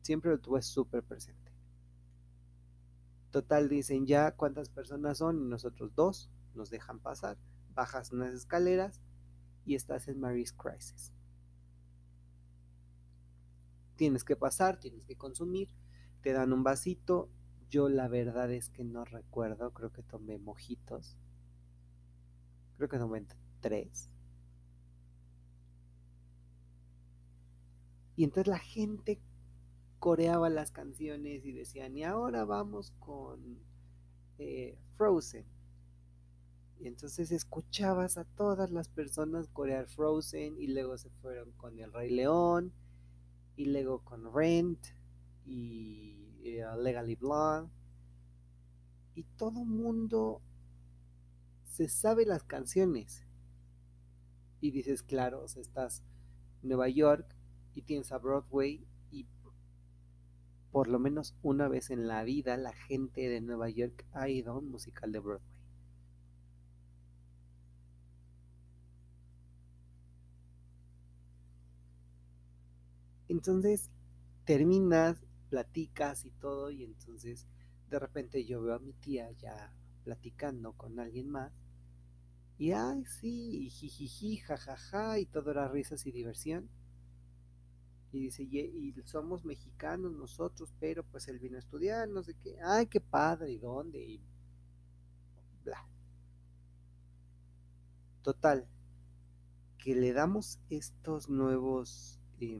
Siempre 0.01 0.31
lo 0.31 0.39
tuve 0.39 0.61
súper 0.61 1.01
presente. 1.01 1.44
Total, 3.35 3.67
dicen 3.67 4.05
ya 4.05 4.31
cuántas 4.31 4.69
personas 4.69 5.17
son 5.17 5.41
y 5.41 5.45
nosotros 5.49 5.93
dos 5.93 6.31
nos 6.53 6.69
dejan 6.69 7.01
pasar. 7.01 7.37
Bajas 7.73 8.13
unas 8.13 8.33
escaleras 8.33 9.01
y 9.65 9.75
estás 9.75 10.07
en 10.07 10.21
Mary's 10.21 10.53
Crisis. 10.53 11.11
Tienes 13.97 14.23
que 14.23 14.37
pasar, 14.37 14.79
tienes 14.79 15.03
que 15.03 15.17
consumir, 15.17 15.67
te 16.21 16.31
dan 16.31 16.53
un 16.53 16.63
vasito. 16.63 17.29
Yo 17.69 17.89
la 17.89 18.07
verdad 18.07 18.49
es 18.53 18.69
que 18.69 18.85
no 18.85 19.03
recuerdo, 19.03 19.73
creo 19.73 19.91
que 19.91 20.01
tomé 20.01 20.37
mojitos. 20.37 21.17
Creo 22.77 22.87
que 22.87 22.99
tomé 22.99 23.25
tres 23.59 24.09
Y 28.15 28.23
entonces 28.23 28.47
la 28.47 28.59
gente 28.59 29.19
coreaba 30.05 30.51
las 30.51 30.69
canciones 30.69 31.43
y 31.47 31.51
decían, 31.51 31.97
y 31.97 32.03
ahora 32.03 32.45
vamos 32.45 32.93
con 32.99 33.57
eh, 34.37 34.77
Frozen. 34.97 35.47
Y 36.79 36.85
entonces 36.85 37.31
escuchabas 37.31 38.19
a 38.19 38.23
todas 38.23 38.69
las 38.69 38.87
personas 38.87 39.47
corear 39.47 39.87
Frozen 39.87 40.61
y 40.61 40.67
luego 40.67 40.99
se 40.99 41.09
fueron 41.09 41.53
con 41.53 41.79
El 41.79 41.91
Rey 41.91 42.11
León 42.11 42.71
y 43.55 43.65
luego 43.65 44.03
con 44.03 44.31
Rent 44.31 44.77
y 45.43 46.13
uh, 46.43 46.79
Legally 46.79 47.15
Blonde 47.15 47.73
y 49.15 49.23
todo 49.23 49.65
mundo 49.65 50.39
se 51.63 51.89
sabe 51.89 52.27
las 52.27 52.43
canciones. 52.43 53.25
Y 54.61 54.69
dices, 54.69 55.01
claro, 55.01 55.41
o 55.41 55.47
sea, 55.47 55.63
estás 55.63 56.03
en 56.61 56.69
Nueva 56.69 56.89
York 56.89 57.35
y 57.73 57.81
tienes 57.81 58.11
a 58.11 58.19
Broadway 58.19 58.85
por 60.75 60.89
lo 60.89 60.99
menos 60.99 61.33
una 61.41 61.69
vez 61.69 61.89
en 61.89 62.05
la 62.05 62.25
vida 62.25 62.57
la 62.57 62.73
gente 62.73 63.29
de 63.29 63.39
Nueva 63.39 63.69
York 63.69 64.05
ha 64.11 64.27
ido 64.27 64.51
a 64.51 64.57
un 64.57 64.69
musical 64.69 65.09
de 65.13 65.19
Broadway. 65.19 65.47
Entonces 73.29 73.89
terminas, 74.43 75.15
platicas 75.49 76.25
y 76.25 76.31
todo, 76.31 76.69
y 76.71 76.83
entonces 76.83 77.47
de 77.89 77.97
repente 77.97 78.43
yo 78.43 78.61
veo 78.61 78.75
a 78.75 78.79
mi 78.79 78.91
tía 78.91 79.31
ya 79.31 79.73
platicando 80.03 80.73
con 80.73 80.99
alguien 80.99 81.29
más, 81.29 81.53
y 82.57 82.73
ay, 82.73 83.05
sí, 83.05 83.65
y 83.65 83.69
jijiji, 83.69 84.39
jajaja, 84.39 85.19
y 85.19 85.25
todo 85.25 85.51
era 85.51 85.69
risas 85.69 86.05
y 86.05 86.11
diversión. 86.11 86.69
Y 88.15 88.21
dice, 88.21 88.43
y, 88.43 88.93
somos 89.03 89.43
mexicanos 89.43 90.13
nosotros, 90.13 90.73
pero 90.79 91.03
pues 91.03 91.27
él 91.27 91.39
vino 91.39 91.57
a 91.57 91.59
estudiar, 91.59 92.07
no 92.07 92.23
sé 92.23 92.33
qué, 92.35 92.57
ay, 92.63 92.87
qué 92.87 93.01
padre, 93.01 93.51
y 93.51 93.57
dónde, 93.57 94.01
y 94.01 94.21
bla. 95.63 95.85
Total, 98.21 98.67
que 99.77 99.95
le 99.95 100.13
damos 100.13 100.59
estos 100.69 101.29
nuevos 101.29 102.19
eh, 102.39 102.59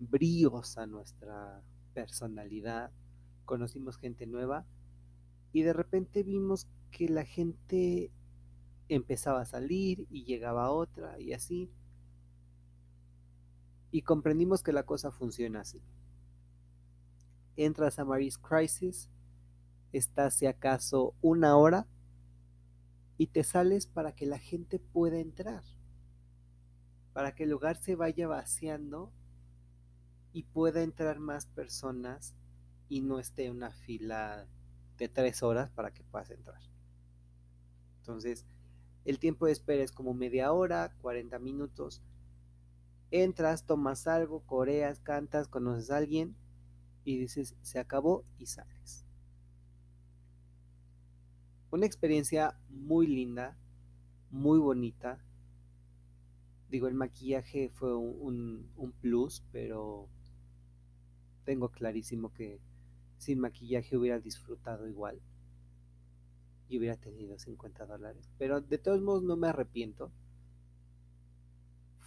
bríos 0.00 0.76
a 0.76 0.86
nuestra 0.86 1.62
personalidad, 1.94 2.90
conocimos 3.44 3.96
gente 3.96 4.26
nueva 4.26 4.66
y 5.52 5.62
de 5.62 5.72
repente 5.72 6.22
vimos 6.22 6.66
que 6.90 7.08
la 7.08 7.24
gente 7.24 8.10
empezaba 8.88 9.42
a 9.42 9.46
salir 9.46 10.06
y 10.10 10.24
llegaba 10.24 10.70
otra 10.70 11.20
y 11.20 11.32
así. 11.32 11.70
Y 13.90 14.02
comprendimos 14.02 14.62
que 14.62 14.72
la 14.72 14.84
cosa 14.84 15.10
funciona 15.10 15.60
así. 15.60 15.80
Entras 17.56 17.98
a 17.98 18.04
Mary's 18.04 18.38
Crisis, 18.38 19.10
estás 19.92 20.34
si 20.34 20.46
acaso 20.46 21.14
una 21.20 21.56
hora 21.56 21.86
y 23.18 23.26
te 23.26 23.44
sales 23.44 23.86
para 23.86 24.14
que 24.14 24.26
la 24.26 24.38
gente 24.38 24.78
pueda 24.78 25.18
entrar, 25.18 25.62
para 27.12 27.34
que 27.34 27.44
el 27.44 27.50
lugar 27.50 27.76
se 27.76 27.96
vaya 27.96 28.28
vaciando 28.28 29.12
y 30.32 30.44
pueda 30.44 30.82
entrar 30.82 31.18
más 31.18 31.46
personas 31.46 32.34
y 32.88 33.02
no 33.02 33.18
esté 33.18 33.50
una 33.50 33.72
fila 33.72 34.46
de 34.96 35.08
tres 35.08 35.42
horas 35.42 35.70
para 35.70 35.92
que 35.92 36.04
puedas 36.04 36.30
entrar. 36.30 36.60
Entonces, 37.98 38.46
el 39.04 39.18
tiempo 39.18 39.46
de 39.46 39.52
espera 39.52 39.82
es 39.82 39.92
como 39.92 40.14
media 40.14 40.52
hora, 40.52 40.94
40 41.00 41.38
minutos. 41.38 42.02
Entras, 43.10 43.66
tomas 43.66 44.06
algo, 44.06 44.40
coreas, 44.46 45.00
cantas, 45.00 45.48
conoces 45.48 45.90
a 45.90 45.96
alguien 45.96 46.36
y 47.04 47.18
dices, 47.18 47.56
se 47.62 47.78
acabó 47.78 48.24
y 48.38 48.46
sales. 48.46 49.04
Una 51.70 51.86
experiencia 51.86 52.58
muy 52.68 53.06
linda, 53.06 53.56
muy 54.30 54.58
bonita. 54.58 55.24
Digo, 56.68 56.88
el 56.88 56.94
maquillaje 56.94 57.70
fue 57.70 57.96
un, 57.96 58.70
un, 58.76 58.92
plus, 58.92 59.44
pero 59.52 60.08
tengo 61.44 61.70
clarísimo 61.70 62.32
que 62.32 62.60
sin 63.18 63.40
maquillaje 63.40 63.96
hubiera 63.96 64.20
disfrutado 64.20 64.88
igual 64.88 65.20
y 66.68 66.78
hubiera 66.78 66.96
tenido 66.96 67.38
50 67.38 67.86
dólares. 67.86 68.30
Pero 68.38 68.60
de 68.60 68.78
todos 68.78 69.00
modos 69.00 69.22
no 69.22 69.36
me 69.36 69.48
arrepiento. 69.48 70.12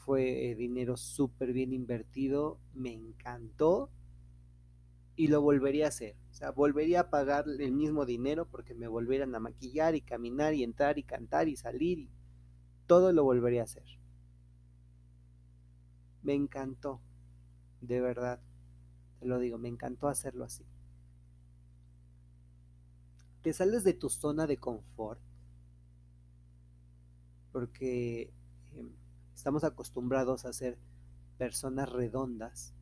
Fue 0.05 0.51
eh, 0.51 0.55
dinero 0.55 0.97
súper 0.97 1.53
bien 1.53 1.71
invertido, 1.71 2.59
me 2.73 2.93
encantó 2.93 3.89
y 5.15 5.27
lo 5.27 5.41
volvería 5.41 5.85
a 5.85 5.89
hacer. 5.89 6.15
O 6.31 6.33
sea, 6.33 6.51
volvería 6.51 7.01
a 7.01 7.09
pagar 7.09 7.45
el 7.47 7.71
mismo 7.71 8.05
dinero 8.05 8.45
porque 8.45 8.73
me 8.73 8.87
volvieran 8.87 9.33
a 9.35 9.39
maquillar 9.39 9.95
y 9.95 10.01
caminar 10.01 10.53
y 10.55 10.63
entrar 10.63 10.97
y 10.97 11.03
cantar 11.03 11.47
y 11.47 11.55
salir 11.55 11.99
y 11.99 12.09
todo 12.87 13.13
lo 13.13 13.23
volvería 13.23 13.61
a 13.61 13.65
hacer. 13.65 13.85
Me 16.21 16.33
encantó, 16.33 17.01
de 17.81 18.01
verdad 18.01 18.41
lo 19.21 19.39
digo, 19.39 19.57
me 19.57 19.69
encantó 19.69 20.07
hacerlo 20.09 20.43
así. 20.43 20.65
Te 23.41 23.53
sales 23.53 23.83
de 23.83 23.93
tu 23.93 24.09
zona 24.09 24.47
de 24.47 24.57
confort 24.57 25.21
porque 27.53 28.33
eh, 28.73 28.85
estamos 29.35 29.63
acostumbrados 29.63 30.45
a 30.45 30.53
ser 30.53 30.77
personas 31.37 31.89
redondas, 31.91 32.73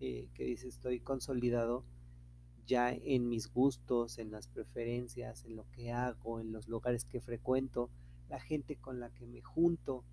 eh, 0.00 0.28
que 0.34 0.44
dice 0.44 0.68
estoy 0.68 1.00
consolidado 1.00 1.84
ya 2.66 2.92
en 2.92 3.28
mis 3.28 3.52
gustos, 3.52 4.18
en 4.18 4.30
las 4.30 4.48
preferencias, 4.48 5.44
en 5.44 5.56
lo 5.56 5.68
que 5.72 5.92
hago, 5.92 6.40
en 6.40 6.52
los 6.52 6.68
lugares 6.68 7.04
que 7.04 7.20
frecuento, 7.20 7.90
la 8.28 8.40
gente 8.40 8.76
con 8.76 9.00
la 9.00 9.10
que 9.10 9.26
me 9.26 9.42
junto, 9.42 10.04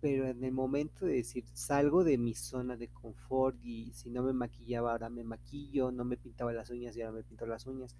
pero 0.00 0.26
en 0.26 0.42
el 0.44 0.52
momento 0.52 1.06
de 1.06 1.14
decir, 1.14 1.44
salgo 1.52 2.04
de 2.04 2.18
mi 2.18 2.34
zona 2.34 2.76
de 2.76 2.88
confort 2.88 3.56
y 3.64 3.92
si 3.92 4.10
no 4.10 4.22
me 4.22 4.32
maquillaba, 4.32 4.92
ahora 4.92 5.08
me 5.08 5.24
maquillo, 5.24 5.90
no 5.90 6.04
me 6.04 6.16
pintaba 6.16 6.52
las 6.52 6.70
uñas 6.70 6.96
y 6.96 7.02
ahora 7.02 7.18
me 7.18 7.24
pinto 7.24 7.46
las 7.46 7.66
uñas, 7.66 7.96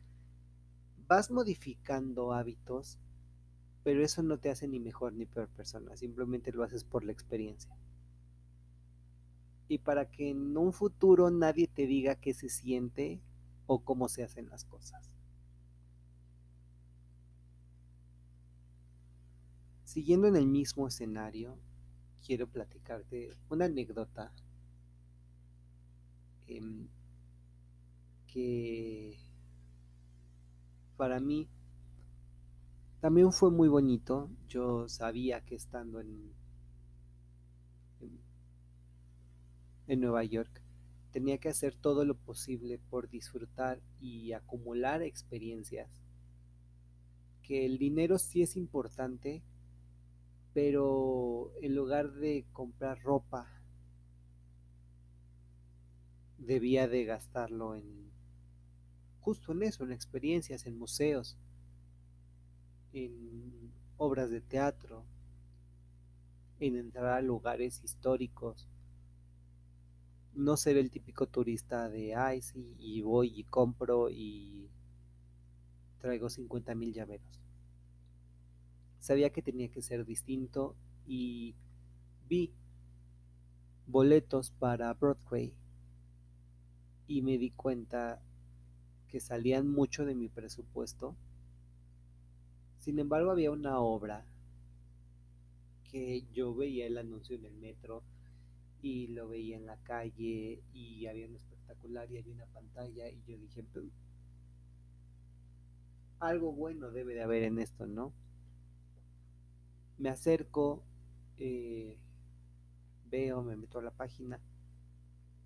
vas 1.06 1.30
modificando 1.30 2.32
hábitos, 2.32 2.98
pero 3.86 4.02
eso 4.02 4.20
no 4.24 4.36
te 4.36 4.50
hace 4.50 4.66
ni 4.66 4.80
mejor 4.80 5.12
ni 5.12 5.26
peor 5.26 5.46
persona, 5.46 5.96
simplemente 5.96 6.50
lo 6.50 6.64
haces 6.64 6.82
por 6.82 7.04
la 7.04 7.12
experiencia. 7.12 7.72
Y 9.68 9.78
para 9.78 10.10
que 10.10 10.30
en 10.30 10.56
un 10.56 10.72
futuro 10.72 11.30
nadie 11.30 11.68
te 11.68 11.86
diga 11.86 12.16
qué 12.16 12.34
se 12.34 12.48
siente 12.48 13.20
o 13.68 13.84
cómo 13.84 14.08
se 14.08 14.24
hacen 14.24 14.48
las 14.48 14.64
cosas. 14.64 15.14
Siguiendo 19.84 20.26
en 20.26 20.34
el 20.34 20.48
mismo 20.48 20.88
escenario, 20.88 21.56
quiero 22.26 22.48
platicarte 22.48 23.36
una 23.50 23.66
anécdota 23.66 24.32
eh, 26.48 26.88
que 28.26 29.16
para 30.96 31.20
mí 31.20 31.48
también 33.06 33.30
fue 33.30 33.52
muy 33.52 33.68
bonito. 33.68 34.28
Yo 34.48 34.88
sabía 34.88 35.40
que 35.40 35.54
estando 35.54 36.00
en, 36.00 36.34
en, 38.00 38.18
en 39.86 40.00
Nueva 40.00 40.24
York 40.24 40.60
tenía 41.12 41.38
que 41.38 41.48
hacer 41.48 41.76
todo 41.76 42.04
lo 42.04 42.16
posible 42.16 42.80
por 42.90 43.08
disfrutar 43.08 43.80
y 44.00 44.32
acumular 44.32 45.02
experiencias. 45.02 45.88
Que 47.44 47.64
el 47.64 47.78
dinero 47.78 48.18
sí 48.18 48.42
es 48.42 48.56
importante, 48.56 49.44
pero 50.52 51.52
en 51.62 51.76
lugar 51.76 52.10
de 52.10 52.44
comprar 52.52 53.00
ropa, 53.02 53.62
debía 56.38 56.88
de 56.88 57.04
gastarlo 57.04 57.76
en 57.76 58.10
justo 59.20 59.52
en 59.52 59.62
eso, 59.62 59.84
en 59.84 59.92
experiencias, 59.92 60.66
en 60.66 60.76
museos, 60.76 61.38
en 62.92 63.72
obras 63.96 64.30
de 64.30 64.40
teatro, 64.40 65.04
en 66.60 66.76
entrar 66.76 67.06
a 67.06 67.20
lugares 67.20 67.82
históricos, 67.84 68.68
no 70.34 70.56
ser 70.56 70.76
el 70.76 70.90
típico 70.90 71.26
turista 71.26 71.88
de, 71.88 72.14
ay, 72.14 72.42
sí, 72.42 72.76
y 72.78 73.02
voy 73.02 73.32
y 73.34 73.44
compro 73.44 74.10
y 74.10 74.68
traigo 75.98 76.28
50 76.28 76.74
mil 76.74 76.92
llaveros 76.92 77.46
sabía 79.06 79.30
que 79.30 79.40
tenía 79.40 79.68
que 79.68 79.82
ser 79.82 80.04
distinto 80.04 80.74
y 81.06 81.54
vi 82.28 82.52
boletos 83.86 84.50
para 84.50 84.92
Broadway 84.94 85.54
y 87.06 87.22
me 87.22 87.38
di 87.38 87.52
cuenta 87.52 88.20
que 89.06 89.20
salían 89.20 89.70
mucho 89.70 90.04
de 90.04 90.16
mi 90.16 90.28
presupuesto. 90.28 91.14
Sin 92.78 92.98
embargo, 92.98 93.30
había 93.30 93.50
una 93.50 93.80
obra 93.80 94.24
que 95.90 96.24
yo 96.32 96.54
veía 96.54 96.86
el 96.86 96.98
anuncio 96.98 97.36
en 97.36 97.44
el 97.44 97.54
metro 97.54 98.02
y 98.82 99.08
lo 99.08 99.28
veía 99.28 99.56
en 99.56 99.66
la 99.66 99.76
calle 99.78 100.62
y 100.72 101.06
había 101.06 101.26
un 101.26 101.36
espectacular 101.36 102.10
y 102.10 102.18
había 102.18 102.34
una 102.34 102.46
pantalla 102.46 103.08
y 103.08 103.22
yo 103.26 103.38
dije, 103.38 103.64
pues, 103.72 103.86
algo 106.20 106.52
bueno 106.52 106.90
debe 106.90 107.14
de 107.14 107.22
haber 107.22 107.42
en 107.42 107.58
esto, 107.58 107.86
¿no? 107.86 108.12
me 109.98 110.10
acerco, 110.10 110.82
eh, 111.38 111.98
veo, 113.10 113.42
me 113.42 113.56
meto 113.56 113.78
a 113.78 113.82
la 113.82 113.90
página, 113.90 114.40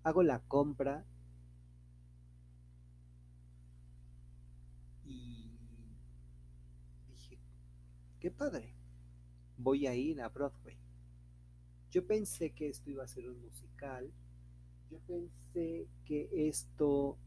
hago 0.03 0.23
la 0.23 0.39
compra 0.39 1.05
qué 8.21 8.29
padre, 8.29 8.75
voy 9.57 9.87
a 9.87 9.95
ir 9.95 10.21
a 10.21 10.29
Broadway. 10.29 10.77
Yo 11.89 12.05
pensé 12.05 12.51
que 12.51 12.69
esto 12.69 12.91
iba 12.91 13.03
a 13.03 13.07
ser 13.07 13.27
un 13.27 13.41
musical, 13.41 14.13
yo 14.91 14.99
pensé 14.99 15.87
que 16.05 16.29
esto 16.47 17.17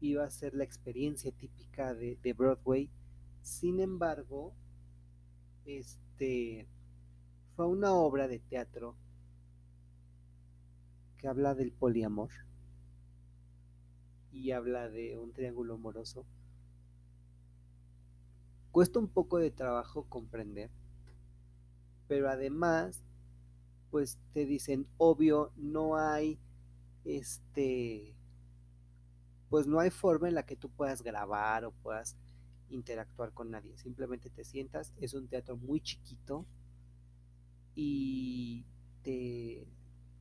iba 0.00 0.24
a 0.24 0.30
ser 0.30 0.54
la 0.54 0.64
experiencia 0.64 1.30
típica 1.30 1.94
de, 1.94 2.18
de 2.20 2.32
Broadway, 2.32 2.90
sin 3.42 3.78
embargo, 3.78 4.54
este 5.64 6.66
fue 7.54 7.68
una 7.68 7.92
obra 7.92 8.26
de 8.26 8.40
teatro 8.40 8.96
que 11.16 11.28
habla 11.28 11.54
del 11.54 11.70
poliamor 11.70 12.30
y 14.32 14.50
habla 14.50 14.88
de 14.88 15.16
un 15.16 15.32
triángulo 15.32 15.74
amoroso. 15.74 16.26
Cuesta 18.72 18.98
un 18.98 19.08
poco 19.08 19.38
de 19.38 19.50
trabajo 19.50 20.04
comprender, 20.08 20.70
pero 22.06 22.28
además, 22.28 23.02
pues 23.90 24.18
te 24.32 24.46
dicen, 24.46 24.86
obvio, 24.96 25.52
no 25.56 25.96
hay 25.96 26.38
este, 27.04 28.14
pues 29.48 29.66
no 29.66 29.80
hay 29.80 29.90
forma 29.90 30.28
en 30.28 30.34
la 30.34 30.44
que 30.44 30.56
tú 30.56 30.68
puedas 30.68 31.02
grabar 31.02 31.64
o 31.64 31.72
puedas 31.72 32.16
interactuar 32.68 33.32
con 33.32 33.50
nadie. 33.50 33.76
Simplemente 33.76 34.30
te 34.30 34.44
sientas, 34.44 34.92
es 35.00 35.14
un 35.14 35.26
teatro 35.26 35.56
muy 35.56 35.80
chiquito 35.80 36.46
y 37.74 38.64
te 39.02 39.66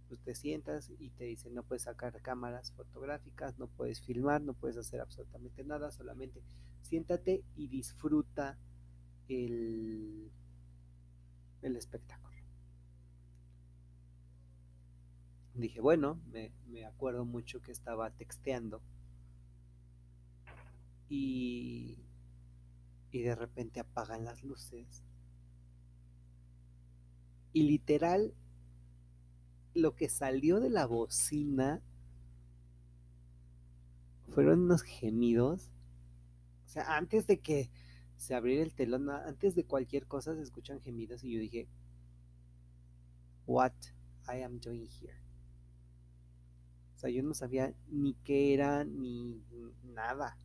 pues 0.07 0.19
te 0.21 0.33
sientas 0.33 0.89
y 0.97 1.11
te 1.11 1.25
dicen 1.25 1.53
no 1.53 1.61
puedes 1.61 1.83
sacar 1.83 2.19
cámaras 2.23 2.71
fotográficas, 2.71 3.59
no 3.59 3.67
puedes 3.67 4.01
filmar, 4.01 4.41
no 4.41 4.53
puedes 4.53 4.75
hacer 4.77 5.01
absolutamente 5.01 5.63
nada, 5.63 5.91
solamente 5.91 6.41
siéntate 6.81 7.43
y 7.55 7.67
disfruta 7.67 8.57
el, 9.27 10.31
el 11.61 11.75
espectáculo. 11.75 12.37
Dije, 15.53 15.81
bueno, 15.81 16.21
me, 16.31 16.53
me 16.67 16.85
acuerdo 16.85 17.25
mucho 17.25 17.61
que 17.61 17.71
estaba 17.71 18.11
texteando 18.11 18.81
y, 21.09 21.97
y 23.11 23.21
de 23.21 23.35
repente 23.35 23.79
apagan 23.79 24.23
las 24.23 24.43
luces 24.43 25.03
y 27.51 27.63
literal 27.63 28.33
lo 29.73 29.95
que 29.95 30.09
salió 30.09 30.59
de 30.59 30.69
la 30.69 30.85
bocina 30.85 31.81
fueron 34.29 34.61
unos 34.61 34.83
gemidos. 34.83 35.71
O 36.69 36.71
sea, 36.71 36.97
antes 36.97 37.25
de 37.25 37.39
que 37.39 37.71
se 38.15 38.35
abriera 38.35 38.61
el 38.61 38.75
telón, 38.75 39.09
antes 39.09 39.55
de 39.55 39.65
cualquier 39.65 40.05
cosa 40.05 40.35
se 40.35 40.43
escuchan 40.43 40.79
gemidos 40.79 41.23
y 41.23 41.33
yo 41.33 41.39
dije, 41.39 41.67
what 43.47 43.73
I 44.27 44.43
am 44.43 44.59
doing 44.59 44.87
here. 44.87 45.19
O 46.95 46.99
sea, 46.99 47.09
yo 47.09 47.23
no 47.23 47.33
sabía 47.33 47.73
ni 47.87 48.13
qué 48.23 48.53
era 48.53 48.83
ni 48.83 49.43
nada. 49.81 50.37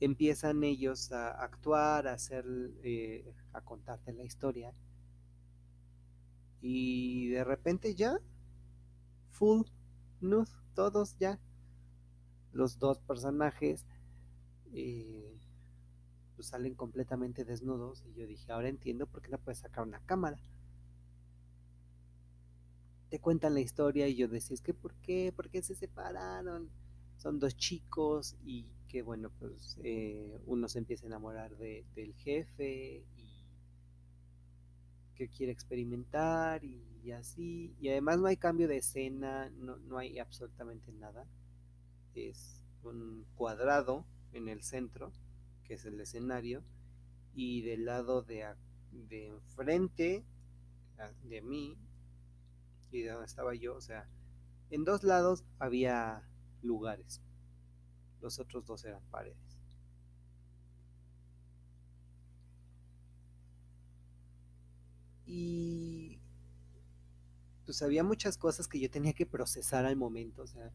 Empiezan 0.00 0.64
ellos 0.64 1.12
a 1.12 1.32
actuar, 1.32 2.08
a 2.08 2.14
hacer, 2.14 2.46
eh, 2.84 3.34
a 3.52 3.60
contarte 3.60 4.14
la 4.14 4.24
historia 4.24 4.72
y 6.62 7.28
de 7.28 7.44
repente 7.44 7.94
ya, 7.94 8.18
full 9.28 9.66
nude, 10.22 10.50
todos 10.74 11.18
ya. 11.18 11.38
Los 12.52 12.78
dos 12.78 13.00
personajes 13.00 13.84
eh, 14.72 15.38
pues 16.36 16.48
salen 16.48 16.74
completamente 16.74 17.44
desnudos. 17.44 18.04
Y 18.06 18.20
yo 18.20 18.26
dije, 18.26 18.52
ahora 18.52 18.68
entiendo 18.68 19.06
por 19.06 19.22
qué 19.22 19.30
no 19.30 19.38
puedes 19.38 19.58
sacar 19.58 19.86
una 19.86 20.00
cámara. 20.00 20.38
Te 23.08 23.20
cuentan 23.20 23.54
la 23.54 23.60
historia 23.60 24.08
y 24.08 24.16
yo 24.16 24.28
decía, 24.28 24.54
es 24.54 24.60
que 24.60 24.74
¿por 24.74 24.94
qué? 24.96 25.32
¿Por 25.34 25.48
qué 25.48 25.62
se 25.62 25.74
separaron? 25.74 26.70
Son 27.16 27.38
dos 27.38 27.56
chicos 27.56 28.36
y 28.44 28.66
que 28.88 29.02
bueno, 29.02 29.30
pues 29.38 29.78
eh, 29.82 30.38
uno 30.46 30.68
se 30.68 30.78
empieza 30.78 31.06
a 31.06 31.08
enamorar 31.08 31.56
de, 31.56 31.84
del 31.94 32.14
jefe 32.14 33.04
y 33.16 33.26
que 35.14 35.28
quiere 35.28 35.52
experimentar 35.52 36.62
y, 36.64 36.82
así. 37.12 37.74
Y 37.80 37.88
además 37.88 38.18
no 38.18 38.26
hay 38.26 38.36
cambio 38.36 38.66
de 38.66 38.78
escena, 38.78 39.48
no, 39.50 39.76
no 39.76 39.96
hay 39.96 40.18
absolutamente 40.18 40.92
nada. 40.92 41.24
Es 42.14 42.64
un 42.82 43.24
cuadrado 43.36 44.04
en 44.32 44.48
el 44.48 44.62
centro, 44.62 45.12
que 45.64 45.74
es 45.74 45.84
el 45.84 46.00
escenario, 46.00 46.62
y 47.34 47.62
del 47.62 47.84
lado 47.84 48.22
de, 48.22 48.46
de 48.92 49.26
enfrente 49.28 50.24
de 51.24 51.42
mí 51.42 51.76
y 52.90 53.02
de 53.02 53.10
donde 53.10 53.26
estaba 53.26 53.54
yo, 53.54 53.76
o 53.76 53.80
sea, 53.80 54.08
en 54.70 54.84
dos 54.84 55.02
lados 55.02 55.44
había 55.58 56.22
lugares, 56.62 57.20
los 58.20 58.38
otros 58.38 58.64
dos 58.64 58.84
eran 58.84 59.02
paredes. 59.10 59.58
Y 65.26 66.20
pues 67.64 67.82
había 67.82 68.04
muchas 68.04 68.38
cosas 68.38 68.68
que 68.68 68.78
yo 68.78 68.88
tenía 68.88 69.12
que 69.12 69.26
procesar 69.26 69.84
al 69.84 69.96
momento, 69.96 70.42
o 70.42 70.46
sea, 70.46 70.72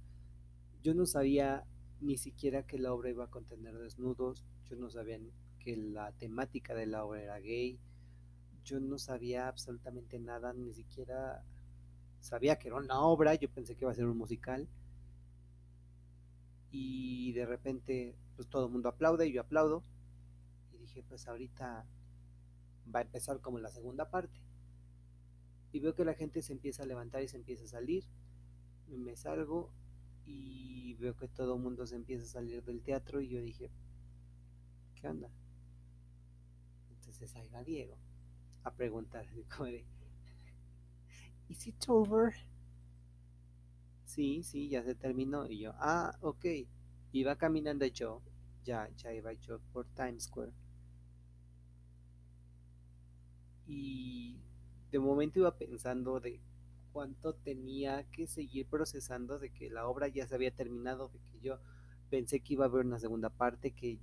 yo 0.84 0.94
no 0.94 1.06
sabía 1.06 1.66
ni 2.02 2.18
siquiera 2.18 2.64
que 2.64 2.80
la 2.80 2.94
obra 2.94 3.10
iba 3.10 3.26
a 3.26 3.30
contener 3.30 3.78
desnudos, 3.78 4.46
yo 4.66 4.76
no 4.76 4.90
sabía 4.90 5.20
que 5.60 5.78
la 5.78 6.12
temática 6.14 6.74
de 6.74 6.88
la 6.88 7.06
obra 7.06 7.22
era 7.22 7.40
gay, 7.40 7.80
yo 8.64 8.80
no 8.80 8.98
sabía 8.98 9.48
absolutamente 9.48 10.20
nada, 10.20 10.54
ni 10.54 10.74
siquiera 10.74 11.44
sabía 12.20 12.58
que 12.58 12.68
era 12.68 12.78
una 12.78 13.02
obra, 13.02 13.36
yo 13.36 13.50
pensé 13.50 13.76
que 13.76 13.86
iba 13.86 13.92
a 13.92 13.96
ser 13.96 14.06
un 14.06 14.18
musical. 14.18 14.68
Y 16.72 17.34
de 17.34 17.46
repente, 17.46 18.16
pues 18.36 18.48
todo 18.48 18.68
el 18.68 18.72
mundo 18.72 18.90
aplaude, 18.90 19.28
y 19.28 19.34
yo 19.34 19.42
aplaudo. 19.42 19.84
Y 20.72 20.78
dije, 20.78 21.04
pues 21.04 21.28
ahorita 21.28 21.86
va 22.94 23.00
a 23.00 23.04
empezar 23.04 23.42
como 23.42 23.60
la 23.60 23.70
segunda 23.70 24.10
parte. 24.10 24.40
Y 25.72 25.80
veo 25.80 25.96
que 25.96 26.06
la 26.06 26.14
gente 26.14 26.42
se 26.42 26.54
empieza 26.54 26.84
a 26.84 26.86
levantar 26.86 27.24
y 27.24 27.28
se 27.28 27.38
empieza 27.38 27.66
a 27.66 27.68
salir. 27.68 28.06
Me 28.88 29.16
salgo 29.16 29.72
y 30.26 30.94
veo 30.96 31.16
que 31.16 31.28
todo 31.28 31.56
el 31.56 31.62
mundo 31.62 31.86
se 31.86 31.96
empieza 31.96 32.24
a 32.24 32.42
salir 32.42 32.64
del 32.64 32.82
teatro 32.82 33.22
y 33.22 33.30
yo 33.30 33.42
dije, 33.42 33.72
¿qué 34.96 35.08
onda? 35.08 35.30
Entonces 36.92 37.36
ahí 37.36 37.50
va 37.50 37.64
Diego 37.64 37.98
a 38.64 38.72
preguntar, 38.72 39.26
como 39.56 39.66
de, 39.66 39.86
¿Is 41.50 41.68
it 41.68 41.84
over? 41.90 42.34
Sí, 44.06 44.44
sí, 44.44 44.70
ya 44.70 44.84
se 44.84 44.96
terminó. 44.96 45.48
Y 45.48 45.60
yo, 45.60 45.74
ah, 45.76 46.18
ok. 46.22 46.46
Iba 47.12 47.36
caminando 47.36 47.86
yo, 47.88 48.22
ya, 48.64 48.90
ya 48.96 49.14
iba 49.14 49.34
yo 49.34 49.60
por 49.74 49.86
Times 49.88 50.24
Square 50.24 50.54
y 53.72 54.36
de 54.92 55.00
momento 55.00 55.40
iba 55.40 55.56
pensando 55.56 56.20
de 56.20 56.42
cuánto 56.91 57.34
tenía 57.34 58.04
que 58.12 58.27
seguir 58.27 58.67
procesando 58.67 59.39
de 59.39 59.51
que 59.51 59.69
la 59.69 59.88
obra 59.88 60.08
ya 60.08 60.27
se 60.27 60.36
había 60.36 60.51
terminado, 60.51 61.10
de 61.10 61.19
que 61.19 61.39
yo 61.39 61.60
pensé 62.10 62.39
que 62.41 62.54
iba 62.54 62.65
a 62.65 62.67
haber 62.67 62.86
una 62.86 62.99
segunda 62.99 63.30
parte, 63.30 63.71
que 63.71 63.99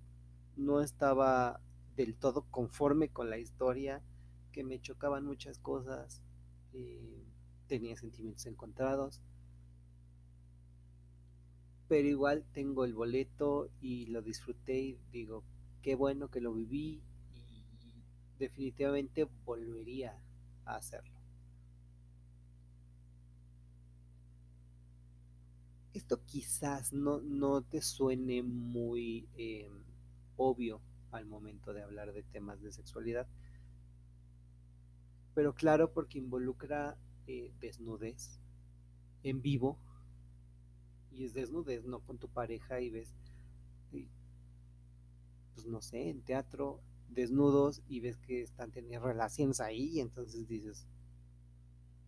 no 0.57 0.81
estaba 0.81 1.61
del 1.96 2.14
todo 2.14 2.46
conforme 2.51 3.09
con 3.09 3.31
la 3.31 3.38
historia, 3.38 4.03
que 4.53 4.64
me 4.64 4.81
chocaban 4.81 5.24
muchas 5.24 5.59
cosas, 5.59 6.22
eh, 6.72 7.24
tenía 7.66 7.96
sentimientos 7.96 8.46
encontrados, 8.46 9.20
pero 11.88 12.07
igual 12.07 12.44
tengo 12.53 12.85
el 12.85 12.94
boleto 12.94 13.70
y 13.81 14.07
lo 14.07 14.22
disfruté 14.22 14.79
y 14.79 14.98
digo, 15.11 15.42
qué 15.83 15.94
bueno 15.94 16.29
que 16.29 16.40
lo 16.40 16.53
viví, 16.53 17.03
definitivamente 18.38 19.27
volvería 19.44 20.18
a 20.64 20.77
hacerlo. 20.77 21.18
Esto 25.99 26.25
quizás 26.25 26.93
no, 26.93 27.21
no 27.23 27.61
te 27.61 27.83
suene 27.83 28.45
muy 28.45 29.29
eh, 29.37 29.69
obvio 30.37 30.81
al 31.11 31.27
momento 31.27 31.73
de 31.75 31.83
hablar 31.83 32.13
de 32.13 32.23
temas 32.23 32.63
de 32.63 32.71
sexualidad, 32.71 33.27
pero 35.35 35.55
claro 35.55 35.93
porque 35.93 36.19
involucra 36.19 36.97
eh, 37.27 37.53
desnudez 37.59 38.39
en 39.25 39.43
vivo 39.43 39.77
y 41.11 41.25
es 41.25 41.35
desnudez, 41.35 41.85
no 41.85 41.99
con 41.99 42.17
tu 42.17 42.29
pareja 42.29 42.81
y 42.81 42.91
ves, 42.91 43.13
eh, 43.93 44.07
pues 45.55 45.67
no 45.67 45.83
sé, 45.83 46.11
en 46.11 46.23
teatro 46.23 46.81
desnudos 47.09 47.83
y 47.89 47.99
ves 47.99 48.19
que 48.19 48.43
están 48.43 48.71
teniendo 48.71 49.05
relaciones 49.05 49.61
ahí 49.61 49.97
y 49.97 50.01
entonces 50.01 50.47
dices, 50.47 50.87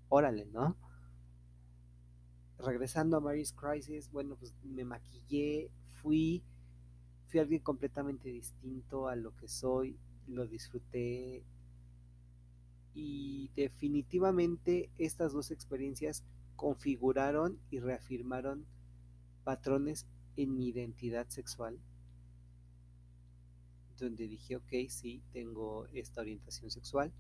órale, 0.09 0.47
¿no? 0.47 0.77
Regresando 2.65 3.17
a 3.17 3.21
Mary's 3.21 3.53
Crisis, 3.53 4.11
bueno, 4.11 4.37
pues 4.37 4.55
me 4.63 4.85
maquillé, 4.85 5.71
fui, 6.03 6.43
fui 7.29 7.41
alguien 7.41 7.63
completamente 7.63 8.29
distinto 8.29 9.09
a 9.09 9.17
lo 9.17 9.35
que 9.37 9.49
soy, 9.49 9.99
lo 10.27 10.47
disfruté. 10.47 11.45
Y 12.95 13.51
definitivamente 13.57 14.91
estas 14.99 15.33
dos 15.33 15.51
experiencias 15.51 16.25
configuraron 16.57 17.59
y 17.71 17.81
reafirmaron 17.81 18.67
patrones 19.45 20.07
en 20.37 20.57
mi 20.57 20.69
identidad 20.69 21.29
sexual 21.29 21.79
donde 24.01 24.27
dije, 24.27 24.57
ok, 24.57 24.73
sí, 24.89 25.23
tengo 25.33 25.87
esta 25.93 26.23
orientación 26.23 26.71
sexual, 26.71 27.13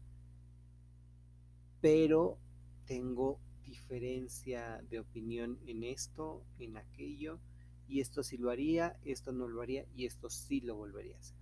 pero 1.80 2.38
tengo 2.86 3.38
diferencia 3.70 4.82
de 4.90 4.98
opinión 4.98 5.58
en 5.66 5.84
esto, 5.84 6.44
en 6.58 6.76
aquello, 6.76 7.38
y 7.86 8.00
esto 8.00 8.22
sí 8.22 8.36
lo 8.36 8.50
haría, 8.50 8.98
esto 9.04 9.32
no 9.32 9.48
lo 9.48 9.62
haría, 9.62 9.86
y 9.94 10.06
esto 10.06 10.28
sí 10.28 10.60
lo 10.60 10.74
volvería 10.74 11.16
a 11.16 11.20
hacer. 11.20 11.36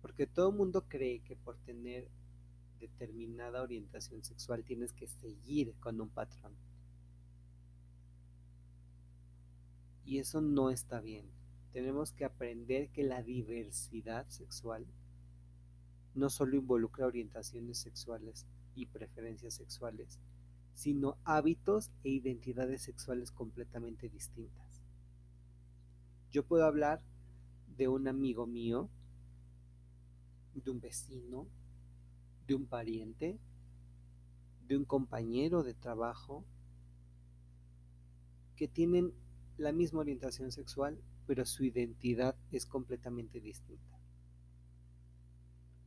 Porque 0.00 0.26
todo 0.26 0.50
mundo 0.50 0.86
cree 0.88 1.20
que 1.20 1.36
por 1.36 1.56
tener 1.58 2.08
determinada 2.80 3.62
orientación 3.62 4.24
sexual 4.24 4.64
tienes 4.64 4.92
que 4.92 5.08
seguir 5.08 5.74
con 5.80 6.00
un 6.00 6.08
patrón. 6.08 6.54
Y 10.04 10.18
eso 10.18 10.40
no 10.40 10.70
está 10.70 11.00
bien. 11.00 11.26
Tenemos 11.72 12.12
que 12.12 12.24
aprender 12.24 12.90
que 12.90 13.02
la 13.02 13.22
diversidad 13.22 14.26
sexual 14.28 14.86
no 16.14 16.30
solo 16.30 16.56
involucra 16.56 17.06
orientaciones 17.06 17.78
sexuales 17.78 18.46
y 18.74 18.86
preferencias 18.86 19.54
sexuales, 19.54 20.18
sino 20.74 21.16
hábitos 21.24 21.90
e 22.02 22.10
identidades 22.10 22.82
sexuales 22.82 23.30
completamente 23.30 24.08
distintas. 24.08 24.82
Yo 26.30 26.44
puedo 26.44 26.64
hablar 26.64 27.00
de 27.76 27.88
un 27.88 28.08
amigo 28.08 28.46
mío, 28.46 28.88
de 30.54 30.70
un 30.70 30.80
vecino, 30.80 31.46
de 32.46 32.54
un 32.54 32.66
pariente, 32.66 33.38
de 34.66 34.76
un 34.76 34.84
compañero 34.84 35.62
de 35.62 35.74
trabajo, 35.74 36.44
que 38.56 38.68
tienen 38.68 39.12
la 39.56 39.72
misma 39.72 40.00
orientación 40.00 40.50
sexual, 40.52 41.00
pero 41.26 41.44
su 41.44 41.64
identidad 41.64 42.36
es 42.50 42.66
completamente 42.66 43.40
distinta. 43.40 43.98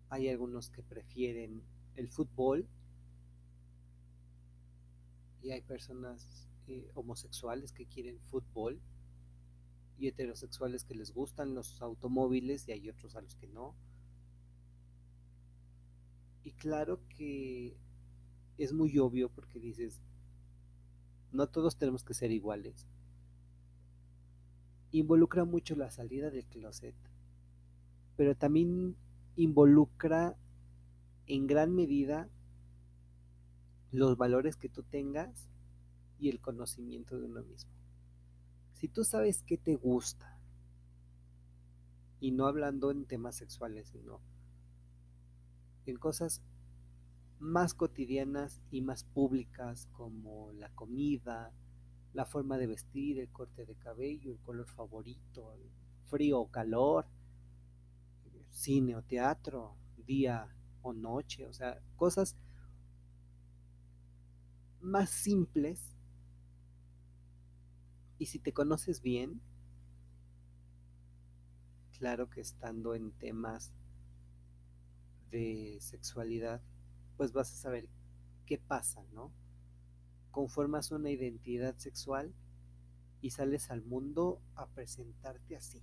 Hay 0.09 0.29
algunos 0.29 0.69
que 0.69 0.83
prefieren 0.83 1.61
el 1.95 2.07
fútbol 2.07 2.67
y 5.41 5.51
hay 5.51 5.61
personas 5.61 6.47
eh, 6.67 6.89
homosexuales 6.95 7.71
que 7.71 7.85
quieren 7.85 8.19
fútbol 8.29 8.81
y 9.97 10.07
heterosexuales 10.07 10.83
que 10.83 10.95
les 10.95 11.13
gustan 11.13 11.55
los 11.55 11.81
automóviles 11.81 12.67
y 12.67 12.71
hay 12.71 12.89
otros 12.89 13.15
a 13.15 13.21
los 13.21 13.35
que 13.35 13.47
no. 13.47 13.75
Y 16.43 16.51
claro 16.51 16.99
que 17.09 17.75
es 18.57 18.73
muy 18.73 18.97
obvio 18.99 19.29
porque 19.29 19.59
dices, 19.59 20.01
no 21.31 21.47
todos 21.47 21.77
tenemos 21.77 22.03
que 22.03 22.13
ser 22.13 22.31
iguales. 22.31 22.87
Involucra 24.91 25.45
mucho 25.45 25.75
la 25.75 25.91
salida 25.91 26.29
del 26.29 26.45
closet, 26.45 26.95
pero 28.15 28.35
también 28.35 28.95
involucra 29.35 30.37
en 31.27 31.47
gran 31.47 31.75
medida 31.75 32.29
los 33.91 34.17
valores 34.17 34.55
que 34.55 34.69
tú 34.69 34.83
tengas 34.83 35.47
y 36.19 36.29
el 36.29 36.39
conocimiento 36.39 37.17
de 37.17 37.25
uno 37.25 37.43
mismo. 37.43 37.71
Si 38.73 38.87
tú 38.87 39.03
sabes 39.03 39.43
qué 39.43 39.57
te 39.57 39.75
gusta, 39.75 40.37
y 42.19 42.31
no 42.31 42.47
hablando 42.47 42.91
en 42.91 43.05
temas 43.05 43.35
sexuales, 43.35 43.89
sino 43.89 44.19
en 45.85 45.97
cosas 45.97 46.41
más 47.39 47.73
cotidianas 47.73 48.61
y 48.71 48.81
más 48.81 49.03
públicas 49.03 49.87
como 49.93 50.51
la 50.53 50.69
comida, 50.69 51.51
la 52.13 52.25
forma 52.25 52.57
de 52.57 52.67
vestir, 52.67 53.19
el 53.19 53.29
corte 53.29 53.65
de 53.65 53.75
cabello, 53.75 54.31
el 54.31 54.39
color 54.39 54.67
favorito, 54.67 55.53
el 55.53 55.61
frío 56.05 56.39
o 56.39 56.49
calor, 56.49 57.05
cine 58.49 58.95
o 58.95 59.03
teatro, 59.03 59.75
día 60.07 60.47
o 60.81 60.93
noche, 60.93 61.45
o 61.45 61.53
sea, 61.53 61.79
cosas 61.95 62.35
más 64.81 65.09
simples. 65.09 65.81
Y 68.19 68.27
si 68.27 68.39
te 68.39 68.53
conoces 68.53 69.01
bien, 69.01 69.41
claro 71.97 72.29
que 72.29 72.41
estando 72.41 72.95
en 72.95 73.11
temas 73.11 73.73
de 75.29 75.77
sexualidad, 75.81 76.61
pues 77.17 77.33
vas 77.33 77.51
a 77.51 77.55
saber 77.55 77.87
qué 78.45 78.57
pasa, 78.57 79.03
¿no? 79.13 79.31
Conformas 80.31 80.91
una 80.91 81.09
identidad 81.09 81.77
sexual 81.77 82.33
y 83.21 83.31
sales 83.31 83.71
al 83.71 83.83
mundo 83.83 84.41
a 84.55 84.67
presentarte 84.67 85.55
así. 85.55 85.81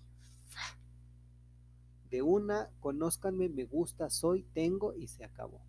De 2.11 2.23
una, 2.23 2.71
conózcanme, 2.81 3.49
me 3.49 3.65
gusta, 3.65 4.09
soy, 4.09 4.45
tengo 4.55 4.95
y 4.95 5.09
se 5.09 5.25
acabó. 5.25 5.61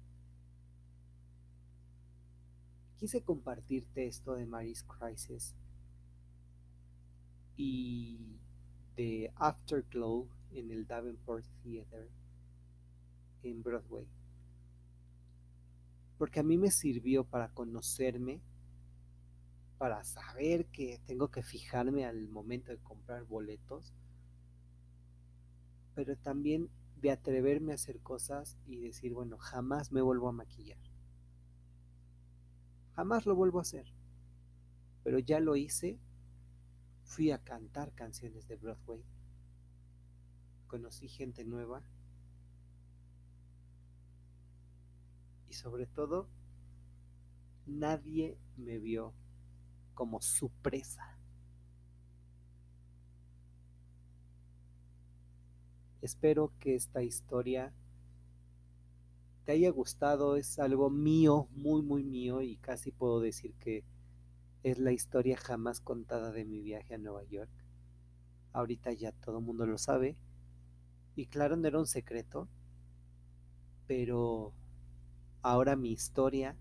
Quise 2.97 3.21
compartirte 3.23 4.07
esto 4.07 4.35
de 4.35 4.45
Mary's 4.45 4.83
Crisis 4.83 5.53
y 7.57 8.39
de 8.95 9.31
Afterglow 9.35 10.29
en 10.51 10.71
el 10.71 10.87
Davenport 10.87 11.45
Theater 11.61 12.09
en 13.43 13.61
Broadway. 13.61 14.07
Porque 16.17 16.39
a 16.39 16.43
mí 16.43 16.57
me 16.57 16.71
sirvió 16.71 17.25
para 17.25 17.49
conocerme, 17.49 18.41
para 19.77 20.03
saber 20.05 20.65
que 20.67 21.01
tengo 21.05 21.29
que 21.29 21.43
fijarme 21.43 22.05
al 22.05 22.29
momento 22.29 22.71
de 22.71 22.77
comprar 22.77 23.25
boletos, 23.25 23.93
pero 25.93 26.15
también 26.15 26.69
de 27.01 27.11
atreverme 27.11 27.73
a 27.73 27.75
hacer 27.75 27.99
cosas 27.99 28.57
y 28.65 28.79
decir, 28.79 29.13
bueno, 29.13 29.37
jamás 29.37 29.91
me 29.91 30.01
vuelvo 30.01 30.29
a 30.29 30.31
maquillar. 30.31 30.79
Jamás 32.95 33.25
lo 33.25 33.35
vuelvo 33.35 33.59
a 33.59 33.63
hacer. 33.63 33.85
Pero 35.03 35.19
ya 35.19 35.39
lo 35.39 35.55
hice, 35.55 35.99
fui 37.03 37.31
a 37.31 37.43
cantar 37.43 37.93
canciones 37.93 38.47
de 38.47 38.55
Broadway, 38.55 39.03
conocí 40.67 41.07
gente 41.07 41.45
nueva 41.45 41.83
y 45.47 45.53
sobre 45.53 45.85
todo 45.85 46.27
nadie 47.65 48.37
me 48.57 48.79
vio 48.79 49.13
como 49.93 50.21
su 50.21 50.49
presa. 50.49 51.17
Espero 56.01 56.51
que 56.59 56.75
esta 56.75 57.01
historia 57.03 57.73
te 59.45 59.51
haya 59.51 59.69
gustado, 59.69 60.35
es 60.37 60.57
algo 60.57 60.89
mío, 60.89 61.47
muy, 61.51 61.83
muy 61.83 62.03
mío 62.03 62.41
y 62.41 62.57
casi 62.57 62.91
puedo 62.91 63.19
decir 63.19 63.53
que 63.59 63.83
es 64.63 64.79
la 64.79 64.91
historia 64.91 65.37
jamás 65.37 65.79
contada 65.79 66.31
de 66.31 66.45
mi 66.45 66.61
viaje 66.61 66.95
a 66.95 66.97
Nueva 66.97 67.23
York. 67.25 67.51
Ahorita 68.53 68.91
ya 68.91 69.11
todo 69.11 69.37
el 69.37 69.45
mundo 69.45 69.67
lo 69.67 69.77
sabe 69.77 70.17
y 71.15 71.27
claro, 71.27 71.55
no 71.57 71.67
era 71.67 71.77
un 71.77 71.85
secreto, 71.85 72.49
pero 73.85 74.51
ahora 75.43 75.75
mi 75.75 75.91
historia 75.91 76.57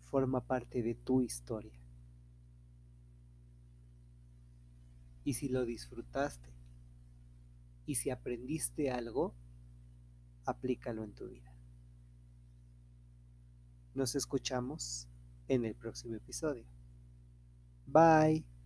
forma 0.00 0.40
parte 0.46 0.82
de 0.82 0.94
tu 0.94 1.20
historia. 1.20 1.78
Y 5.24 5.34
si 5.34 5.50
lo 5.50 5.66
disfrutaste 5.66 6.48
y 7.84 7.96
si 7.96 8.08
aprendiste 8.08 8.90
algo, 8.90 9.34
aplícalo 10.48 11.04
en 11.04 11.12
tu 11.12 11.28
vida. 11.28 11.52
Nos 13.94 14.14
escuchamos 14.14 15.08
en 15.48 15.64
el 15.64 15.74
próximo 15.74 16.14
episodio. 16.14 16.64
Bye. 17.86 18.57